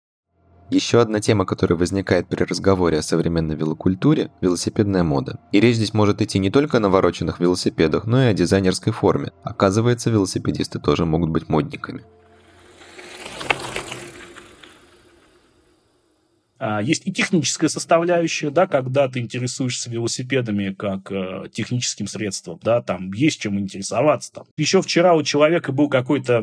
Еще 0.71 1.01
одна 1.01 1.19
тема, 1.19 1.47
которая 1.47 1.77
возникает 1.77 2.29
при 2.29 2.45
разговоре 2.45 2.99
о 2.99 3.03
современной 3.03 3.57
велокультуре– 3.57 4.31
велосипедная 4.41 5.03
мода. 5.03 5.41
И 5.51 5.61
речь 5.61 5.75
здесь 5.75 5.95
может 5.95 6.23
идти 6.23 6.39
не 6.39 6.49
только 6.49 6.77
о 6.77 6.81
навороченных 6.81 7.41
велосипедах, 7.41 8.07
но 8.07 8.23
и 8.23 8.27
о 8.27 8.35
дизайнерской 8.35 8.93
форме. 8.93 9.33
Оказывается, 9.43 10.11
велосипедисты 10.11 10.79
тоже 10.79 11.05
могут 11.07 11.31
быть 11.31 11.49
модниками. 11.49 12.05
Есть 16.83 17.07
и 17.07 17.13
техническая 17.13 17.69
составляющая, 17.69 18.51
да, 18.51 18.67
когда 18.67 19.09
ты 19.09 19.21
интересуешься 19.21 19.91
велосипедами 19.91 20.75
как 20.75 21.11
э, 21.11 21.49
техническим 21.53 22.07
средством, 22.07 22.59
да, 22.63 22.83
там 22.83 23.13
есть 23.13 23.41
чем 23.41 23.59
интересоваться. 23.59 24.33
Там. 24.33 24.45
Еще 24.57 24.83
вчера 24.83 25.15
у 25.15 25.23
человека 25.23 25.73
был 25.73 25.89
какой-то 25.89 26.35
э, 26.35 26.43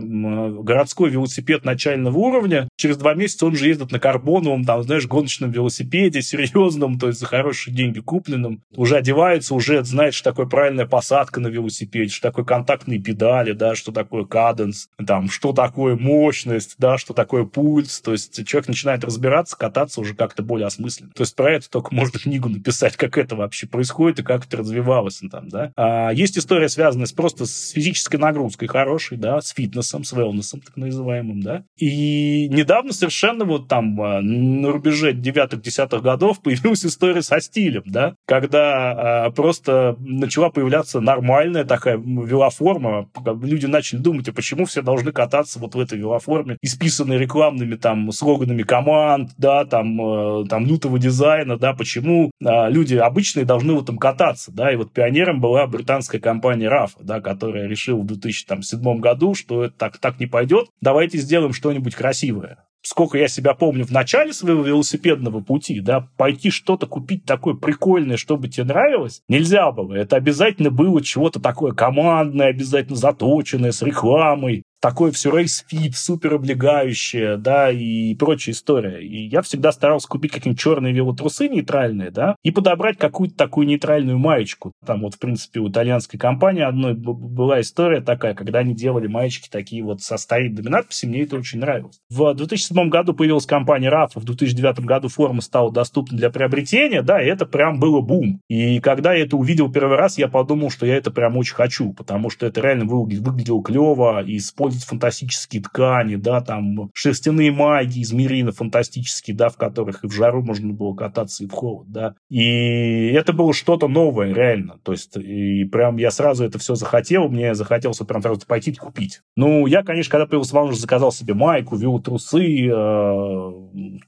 городской 0.63 1.09
велосипед 1.09 1.65
начального 1.65 2.17
уровня, 2.17 2.67
через 2.77 2.97
два 2.97 3.13
месяца 3.13 3.45
он 3.45 3.55
же 3.55 3.67
ездит 3.67 3.91
на 3.91 3.99
карбоновом, 3.99 4.65
там, 4.65 4.83
знаешь, 4.83 5.07
гоночном 5.07 5.51
велосипеде, 5.51 6.21
серьезном, 6.21 6.99
то 6.99 7.07
есть 7.07 7.19
за 7.19 7.25
хорошие 7.25 7.75
деньги 7.75 7.99
купленном, 7.99 8.63
уже 8.75 8.97
одевается, 8.97 9.53
уже 9.53 9.83
знает, 9.83 10.13
что 10.13 10.31
такое 10.31 10.47
правильная 10.47 10.85
посадка 10.85 11.39
на 11.39 11.47
велосипеде, 11.47 12.11
что 12.11 12.29
такое 12.29 12.45
контактные 12.45 12.99
педали, 12.99 13.51
да, 13.51 13.75
что 13.75 13.91
такое 13.91 14.25
каденс, 14.25 14.89
там, 15.05 15.29
что 15.29 15.53
такое 15.53 15.95
мощность, 15.95 16.75
да, 16.77 16.97
что 16.97 17.13
такое 17.13 17.45
пульс, 17.45 18.01
то 18.01 18.11
есть 18.11 18.45
человек 18.47 18.67
начинает 18.67 19.03
разбираться, 19.03 19.57
кататься 19.57 20.01
уже 20.01 20.06
как-то 20.13 20.43
более 20.43 20.67
осмысленно. 20.67 21.11
То 21.13 21.23
есть 21.23 21.35
про 21.35 21.53
это 21.53 21.69
только 21.69 21.93
можно 21.93 22.19
книгу 22.23 22.49
написать, 22.49 22.95
как 22.95 23.17
это 23.17 23.35
вообще 23.35 23.67
происходит 23.67 24.19
и 24.19 24.23
как 24.23 24.45
это 24.45 24.57
развивалось 24.57 25.21
там, 25.31 25.49
да. 25.49 25.71
А 25.75 26.11
есть 26.11 26.37
история, 26.37 26.69
связанная 26.69 27.07
с 27.07 27.11
просто 27.11 27.45
с 27.45 27.71
физической 27.71 28.17
нагрузкой 28.17 28.67
хорошей, 28.67 29.17
да, 29.17 29.41
с 29.41 29.49
фитнесом, 29.49 30.03
с 30.03 30.13
велнесом, 30.13 30.61
так 30.61 30.77
называемым, 30.77 31.41
да. 31.41 31.63
И 31.77 32.47
недавно 32.49 32.93
совершенно 32.93 33.45
вот 33.45 33.67
там 33.67 33.99
а, 34.01 34.21
на 34.21 34.71
рубеже 34.71 35.13
9-10 35.13 36.01
годов 36.01 36.41
появилась 36.41 36.85
история 36.85 37.21
со 37.21 37.39
стилем, 37.41 37.83
да, 37.85 38.15
когда 38.25 39.25
а, 39.25 39.31
просто 39.31 39.95
начала 39.99 40.49
появляться 40.49 40.99
нормальная 40.99 41.65
такая 41.65 41.97
велоформа, 41.97 43.09
люди 43.41 43.65
начали 43.65 43.99
думать, 43.99 44.29
а 44.29 44.33
почему 44.33 44.65
все 44.65 44.81
должны 44.81 45.11
кататься 45.11 45.59
вот 45.59 45.75
в 45.75 45.79
этой 45.79 45.97
велоформе, 45.97 46.57
исписанной 46.61 47.17
рекламными 47.17 47.75
там 47.75 48.11
слоганами 48.11 48.63
команд, 48.63 49.31
да, 49.37 49.65
там 49.65 49.96
Э, 49.99 50.45
там, 50.47 50.65
дизайна, 50.65 51.57
да, 51.57 51.73
почему 51.73 52.31
а, 52.43 52.69
люди 52.69 52.95
обычные 52.95 53.45
должны 53.45 53.73
в 53.73 53.83
этом 53.83 53.97
кататься, 53.97 54.51
да, 54.51 54.71
и 54.71 54.75
вот 54.75 54.91
пионером 54.91 55.41
была 55.41 55.65
британская 55.67 56.19
компания 56.19 56.67
Rapha, 56.67 56.91
да, 57.01 57.21
которая 57.21 57.67
решила 57.67 57.99
в 57.99 58.05
2007 58.05 58.99
году, 58.99 59.33
что 59.33 59.63
это 59.65 59.75
так, 59.77 59.97
так 59.97 60.19
не 60.19 60.25
пойдет, 60.25 60.67
давайте 60.81 61.17
сделаем 61.17 61.53
что-нибудь 61.53 61.95
красивое 61.95 62.57
сколько 62.87 63.17
я 63.17 63.27
себя 63.27 63.53
помню, 63.53 63.85
в 63.85 63.91
начале 63.91 64.31
своего 64.31 64.63
велосипедного 64.63 65.41
пути, 65.41 65.81
да, 65.81 66.07
пойти 66.15 66.49
что-то 66.49 66.87
купить 66.87 67.25
такое 67.25 67.53
прикольное, 67.53 68.15
чтобы 68.15 68.47
тебе 68.47 68.65
нравилось, 68.65 69.21
нельзя 69.27 69.71
было. 69.71 69.93
Это 69.93 70.15
обязательно 70.15 70.71
было 70.71 71.03
чего-то 71.03 71.41
такое 71.41 71.73
командное, 71.73 72.47
обязательно 72.47 72.95
заточенное, 72.95 73.73
с 73.73 73.81
рекламой, 73.81 74.63
такое 74.79 75.11
все 75.11 75.35
race 75.35 75.65
fit, 75.65 75.95
супер 75.95 76.35
облегающее, 76.35 77.37
да, 77.37 77.71
и 77.71 78.13
прочая 78.15 78.53
история. 78.53 79.01
И 79.01 79.27
я 79.27 79.41
всегда 79.41 79.71
старался 79.71 80.07
купить 80.07 80.31
какие-нибудь 80.31 80.61
черные 80.61 80.93
велотрусы 80.93 81.47
нейтральные, 81.49 82.11
да, 82.11 82.35
и 82.43 82.51
подобрать 82.51 82.97
какую-то 82.97 83.35
такую 83.35 83.67
нейтральную 83.67 84.17
маечку. 84.17 84.73
Там 84.85 85.01
вот, 85.01 85.15
в 85.15 85.19
принципе, 85.19 85.59
у 85.59 85.69
итальянской 85.69 86.19
компании 86.19 86.63
одной 86.63 86.93
была 86.93 87.61
история 87.61 88.01
такая, 88.01 88.33
когда 88.33 88.59
они 88.59 88.75
делали 88.75 89.07
маечки 89.07 89.49
такие 89.49 89.83
вот 89.83 90.01
со 90.01 90.17
старинными 90.17 90.69
надписями, 90.69 91.11
мне 91.11 91.23
это 91.23 91.37
очень 91.37 91.59
нравилось. 91.59 91.99
В 92.09 92.33
2007 92.33 92.89
году 92.89 93.13
появилась 93.13 93.45
компания 93.45 93.89
RAF, 93.89 94.11
в 94.15 94.23
2009 94.23 94.81
году 94.81 95.07
форма 95.07 95.41
стала 95.41 95.71
доступна 95.71 96.17
для 96.17 96.29
приобретения, 96.29 97.01
да, 97.01 97.21
и 97.21 97.27
это 97.27 97.45
прям 97.45 97.79
было 97.79 98.01
бум. 98.01 98.41
И 98.47 98.79
когда 98.79 99.13
я 99.13 99.23
это 99.23 99.37
увидел 99.37 99.71
первый 99.71 99.97
раз, 99.97 100.17
я 100.17 100.27
подумал, 100.27 100.69
что 100.69 100.85
я 100.85 100.95
это 100.97 101.11
прям 101.11 101.37
очень 101.37 101.55
хочу, 101.55 101.93
потому 101.93 102.29
что 102.29 102.45
это 102.45 102.61
реально 102.61 102.85
выглядело 102.85 103.63
клево, 103.63 104.23
и 104.23 104.37
способ 104.39 104.66
использовать 104.67 104.85
фантастические 104.85 105.61
ткани, 105.61 106.15
да, 106.15 106.41
там 106.41 106.89
шерстяные 106.93 107.51
маги 107.51 107.99
из 107.99 108.11
мерина 108.11 108.51
фантастические, 108.51 109.35
да, 109.35 109.49
в 109.49 109.57
которых 109.57 110.03
и 110.03 110.07
в 110.07 110.13
жару 110.13 110.43
можно 110.43 110.73
было 110.73 110.95
кататься, 110.95 111.43
и 111.43 111.47
в 111.47 111.51
холод, 111.51 111.87
да. 111.91 112.15
И 112.29 113.07
это 113.07 113.33
было 113.33 113.53
что-то 113.53 113.87
новое, 113.87 114.33
реально. 114.33 114.79
То 114.83 114.91
есть, 114.91 115.15
и 115.17 115.65
прям 115.65 115.97
я 115.97 116.11
сразу 116.11 116.45
это 116.45 116.59
все 116.59 116.75
захотел, 116.75 117.29
мне 117.29 117.55
захотелось 117.55 117.97
прям 117.97 118.21
сразу 118.21 118.41
пойти 118.47 118.73
купить. 118.73 119.21
Ну, 119.35 119.65
я, 119.67 119.83
конечно, 119.83 120.11
когда 120.11 120.25
появился 120.25 120.57
уже 120.57 120.77
заказал 120.79 121.11
себе 121.11 121.33
майку, 121.33 121.75
велотрусы, 121.75 122.67
э, 122.67 123.51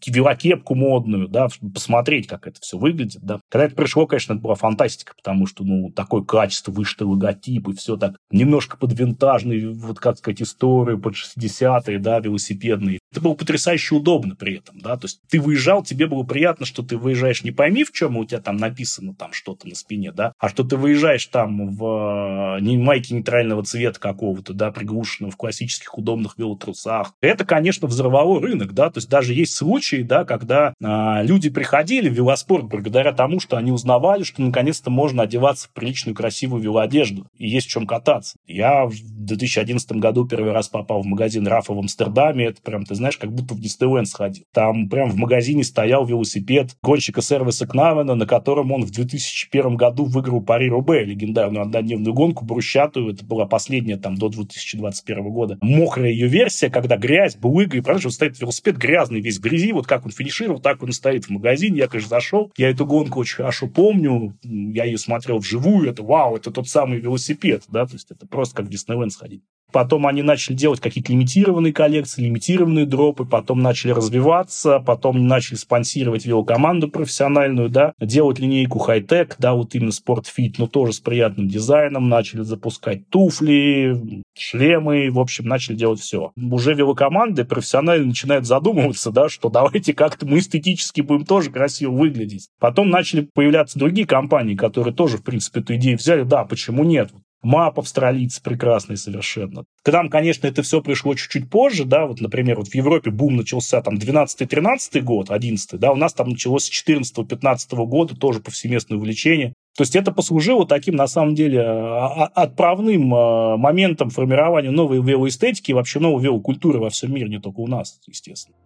велокепку 0.07 0.75
модную, 0.75 1.27
да, 1.27 1.47
посмотреть, 1.73 2.27
как 2.27 2.47
это 2.47 2.59
все 2.61 2.77
выглядит, 2.77 3.21
да. 3.21 3.39
Когда 3.49 3.65
это 3.65 3.75
пришло, 3.75 4.05
конечно, 4.07 4.33
это 4.33 4.41
была 4.41 4.55
фантастика, 4.55 5.13
потому 5.15 5.45
что, 5.45 5.63
ну, 5.63 5.91
такое 5.91 6.23
качество, 6.23 6.71
вышитый 6.71 7.07
логотип, 7.07 7.69
и 7.69 7.73
все 7.73 7.97
так 7.97 8.15
немножко 8.31 8.77
под 8.77 8.97
винтажный, 8.97 9.73
вот, 9.73 9.99
как 9.99 10.17
сказать, 10.17 10.41
историю, 10.49 10.99
под 10.99 11.15
60-е, 11.15 11.99
да, 11.99 12.19
велосипедные. 12.19 12.99
Это 13.11 13.21
было 13.21 13.33
потрясающе 13.33 13.95
удобно 13.95 14.35
при 14.35 14.57
этом, 14.57 14.79
да, 14.79 14.97
то 14.97 15.05
есть 15.05 15.21
ты 15.29 15.39
выезжал, 15.39 15.83
тебе 15.83 16.07
было 16.07 16.23
приятно, 16.23 16.65
что 16.65 16.83
ты 16.83 16.97
выезжаешь 16.97 17.43
не 17.43 17.51
пойми 17.51 17.83
в 17.83 17.91
чем, 17.91 18.17
у 18.17 18.25
тебя 18.25 18.39
там 18.39 18.57
написано 18.57 19.15
там 19.15 19.33
что-то 19.33 19.67
на 19.67 19.75
спине, 19.75 20.11
да, 20.11 20.33
а 20.37 20.49
что 20.49 20.63
ты 20.63 20.77
выезжаешь 20.77 21.25
там 21.27 21.75
в 21.75 22.57
не 22.61 22.77
майке 22.77 23.15
нейтрального 23.15 23.63
цвета 23.63 23.99
какого-то, 23.99 24.53
да, 24.53 24.71
приглушенного 24.71 25.31
в 25.31 25.37
классических 25.37 25.97
удобных 25.97 26.37
велотрусах. 26.37 27.13
Это, 27.21 27.45
конечно, 27.45 27.87
взорвало 27.87 28.41
рынок, 28.41 28.73
да, 28.73 28.89
то 28.89 28.97
есть 28.97 29.09
даже 29.09 29.33
есть 29.33 29.55
случаи, 29.55 30.03
да, 30.03 30.25
когда 30.25 30.73
а, 30.81 31.21
люди 31.23 31.49
приходили 31.49 32.09
в 32.09 32.13
велоспорт 32.13 32.65
благодаря 32.65 33.13
тому, 33.13 33.39
что 33.39 33.57
они 33.57 33.71
узнавали, 33.71 34.23
что 34.23 34.41
наконец-то 34.41 34.89
можно 34.89 35.23
одеваться 35.23 35.67
в 35.67 35.73
приличную 35.73 36.15
красивую 36.15 36.61
велоодежду 36.61 37.27
и 37.37 37.47
есть 37.47 37.67
в 37.67 37.71
чем 37.71 37.87
кататься. 37.87 38.37
Я 38.45 38.87
2011 39.29 39.91
году 39.93 40.25
первый 40.25 40.51
раз 40.51 40.67
попал 40.67 41.01
в 41.01 41.05
магазин 41.05 41.47
Рафа 41.47 41.73
в 41.73 41.79
Амстердаме, 41.79 42.45
это 42.45 42.61
прям, 42.61 42.85
ты 42.85 42.95
знаешь, 42.95 43.17
как 43.17 43.31
будто 43.31 43.53
в 43.53 43.59
Диснейленд 43.59 44.07
сходил. 44.07 44.43
Там 44.53 44.89
прям 44.89 45.09
в 45.09 45.15
магазине 45.15 45.63
стоял 45.63 46.05
велосипед 46.05 46.75
гонщика 46.81 47.21
сервиса 47.21 47.67
Кнавена, 47.67 48.15
на 48.15 48.25
котором 48.25 48.71
он 48.71 48.83
в 48.83 48.91
2001 48.91 49.75
году 49.75 50.05
выиграл 50.05 50.41
Пари 50.41 50.69
Рубе, 50.69 51.05
легендарную 51.05 51.63
однодневную 51.63 52.13
гонку 52.13 52.45
брусчатую. 52.45 53.13
Это 53.13 53.25
была 53.25 53.45
последняя 53.45 53.97
там 53.97 54.15
до 54.15 54.29
2021 54.29 55.29
года. 55.29 55.57
Мокрая 55.61 56.09
ее 56.09 56.27
версия, 56.27 56.69
когда 56.69 56.97
грязь, 56.97 57.35
булыга, 57.35 57.77
и 57.77 57.81
правда, 57.81 58.09
стоит 58.09 58.39
велосипед 58.39 58.77
грязный 58.77 59.21
весь 59.21 59.39
грязи, 59.39 59.71
вот 59.71 59.87
как 59.87 60.05
он 60.05 60.11
финишировал, 60.11 60.59
так 60.59 60.83
он 60.83 60.91
стоит 60.91 61.25
в 61.25 61.29
магазине. 61.29 61.79
Я, 61.79 61.87
конечно, 61.87 62.09
зашел, 62.09 62.51
я 62.57 62.69
эту 62.69 62.85
гонку 62.85 63.19
очень 63.19 63.37
хорошо 63.37 63.67
помню, 63.67 64.37
я 64.43 64.85
ее 64.85 64.97
смотрел 64.97 65.37
вживую, 65.37 65.89
это 65.89 66.03
вау, 66.03 66.35
это 66.35 66.51
тот 66.51 66.67
самый 66.67 66.99
велосипед, 66.99 67.63
да, 67.69 67.85
то 67.85 67.93
есть 67.93 68.11
это 68.11 68.27
просто 68.27 68.55
как 68.55 68.69
Диснейленд 68.69 69.11
сходить. 69.19 69.43
Потом 69.71 70.07
они 70.07 70.23
начали 70.23 70.55
делать 70.55 70.79
какие-то 70.79 71.11
лимитированные 71.11 71.73
коллекции, 71.73 72.23
лимитированные 72.23 72.87
дропы, 72.87 73.25
потом 73.25 73.59
начали 73.59 73.91
развиваться, 73.91 74.79
потом 74.79 75.27
начали 75.27 75.57
спонсировать 75.57 76.25
велокоманду 76.25 76.87
профессиональную, 76.87 77.69
да, 77.69 77.93
делать 77.99 78.39
линейку 78.39 78.79
хай-тек, 78.79 79.35
да, 79.37 79.53
вот 79.53 79.75
именно 79.75 79.91
спортфит, 79.91 80.57
но 80.57 80.65
тоже 80.65 80.93
с 80.93 80.99
приятным 80.99 81.47
дизайном, 81.47 82.09
начали 82.09 82.41
запускать 82.41 83.07
туфли, 83.09 84.23
шлемы, 84.35 85.11
в 85.11 85.19
общем, 85.19 85.45
начали 85.45 85.75
делать 85.75 85.99
все. 85.99 86.31
Уже 86.35 86.73
велокоманды 86.73 87.45
профессионально 87.45 88.07
начинают 88.07 88.47
задумываться, 88.47 89.11
да, 89.11 89.29
что 89.29 89.49
давайте 89.49 89.93
как-то 89.93 90.25
мы 90.25 90.39
эстетически 90.39 91.01
будем 91.01 91.25
тоже 91.25 91.51
красиво 91.51 91.91
выглядеть. 91.91 92.47
Потом 92.59 92.89
начали 92.89 93.29
появляться 93.35 93.77
другие 93.77 94.07
компании, 94.07 94.55
которые 94.55 94.95
тоже, 94.95 95.17
в 95.17 95.23
принципе, 95.23 95.59
эту 95.59 95.75
идею 95.75 95.97
взяли, 95.97 96.23
да, 96.23 96.43
почему 96.43 96.83
нет? 96.83 97.11
Мап 97.41 97.79
австралийцы 97.79 98.41
прекрасный 98.43 98.97
совершенно. 98.97 99.63
К 99.83 99.91
нам, 99.93 100.09
конечно, 100.09 100.45
это 100.45 100.61
все 100.61 100.81
пришло 100.81 101.15
чуть-чуть 101.15 101.49
позже, 101.49 101.85
да, 101.85 102.05
вот, 102.05 102.19
например, 102.19 102.57
вот 102.57 102.67
в 102.67 102.75
Европе 102.75 103.11
бум 103.11 103.37
начался 103.37 103.81
там 103.81 103.95
12-13 103.95 105.01
год, 105.01 105.31
11 105.31 105.79
да, 105.79 105.91
у 105.93 105.95
нас 105.95 106.13
там 106.13 106.29
началось 106.29 106.65
с 106.65 106.87
14-15 106.87 107.85
года 107.85 108.15
тоже 108.15 108.41
повсеместное 108.41 108.97
увлечение. 108.97 109.53
То 109.77 109.83
есть 109.83 109.95
это 109.95 110.11
послужило 110.11 110.67
таким, 110.67 110.95
на 110.95 111.07
самом 111.07 111.35
деле, 111.35 111.61
а, 111.61 112.07
а, 112.07 112.25
отправным 112.43 113.13
а, 113.15 113.55
моментом 113.55 114.09
формирования 114.09 114.71
новой 114.71 115.01
велоэстетики 115.01 115.71
и 115.71 115.73
вообще 115.73 115.99
новой 115.99 116.21
велокультуры 116.21 116.79
во 116.79 116.89
всем 116.89 117.13
мире, 117.13 117.29
не 117.29 117.39
только 117.39 117.61
у 117.61 117.67
нас, 117.67 118.01
естественно. 118.05 118.57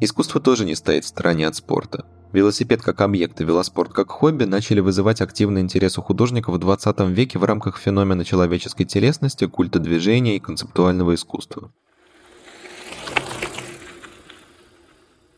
Искусство 0.00 0.40
тоже 0.40 0.64
не 0.64 0.76
стоит 0.76 1.04
в 1.04 1.08
стороне 1.08 1.48
от 1.48 1.56
спорта. 1.56 2.06
Велосипед 2.32 2.82
как 2.82 3.00
объект 3.00 3.40
и 3.40 3.44
велоспорт 3.44 3.92
как 3.92 4.10
хобби 4.10 4.44
начали 4.44 4.78
вызывать 4.78 5.20
активный 5.20 5.60
интерес 5.60 5.98
у 5.98 6.02
художников 6.02 6.54
в 6.54 6.58
20 6.58 7.00
веке 7.08 7.40
в 7.40 7.44
рамках 7.44 7.78
феномена 7.78 8.24
человеческой 8.24 8.84
телесности, 8.84 9.46
культа 9.46 9.80
движения 9.80 10.36
и 10.36 10.40
концептуального 10.40 11.14
искусства. 11.14 11.72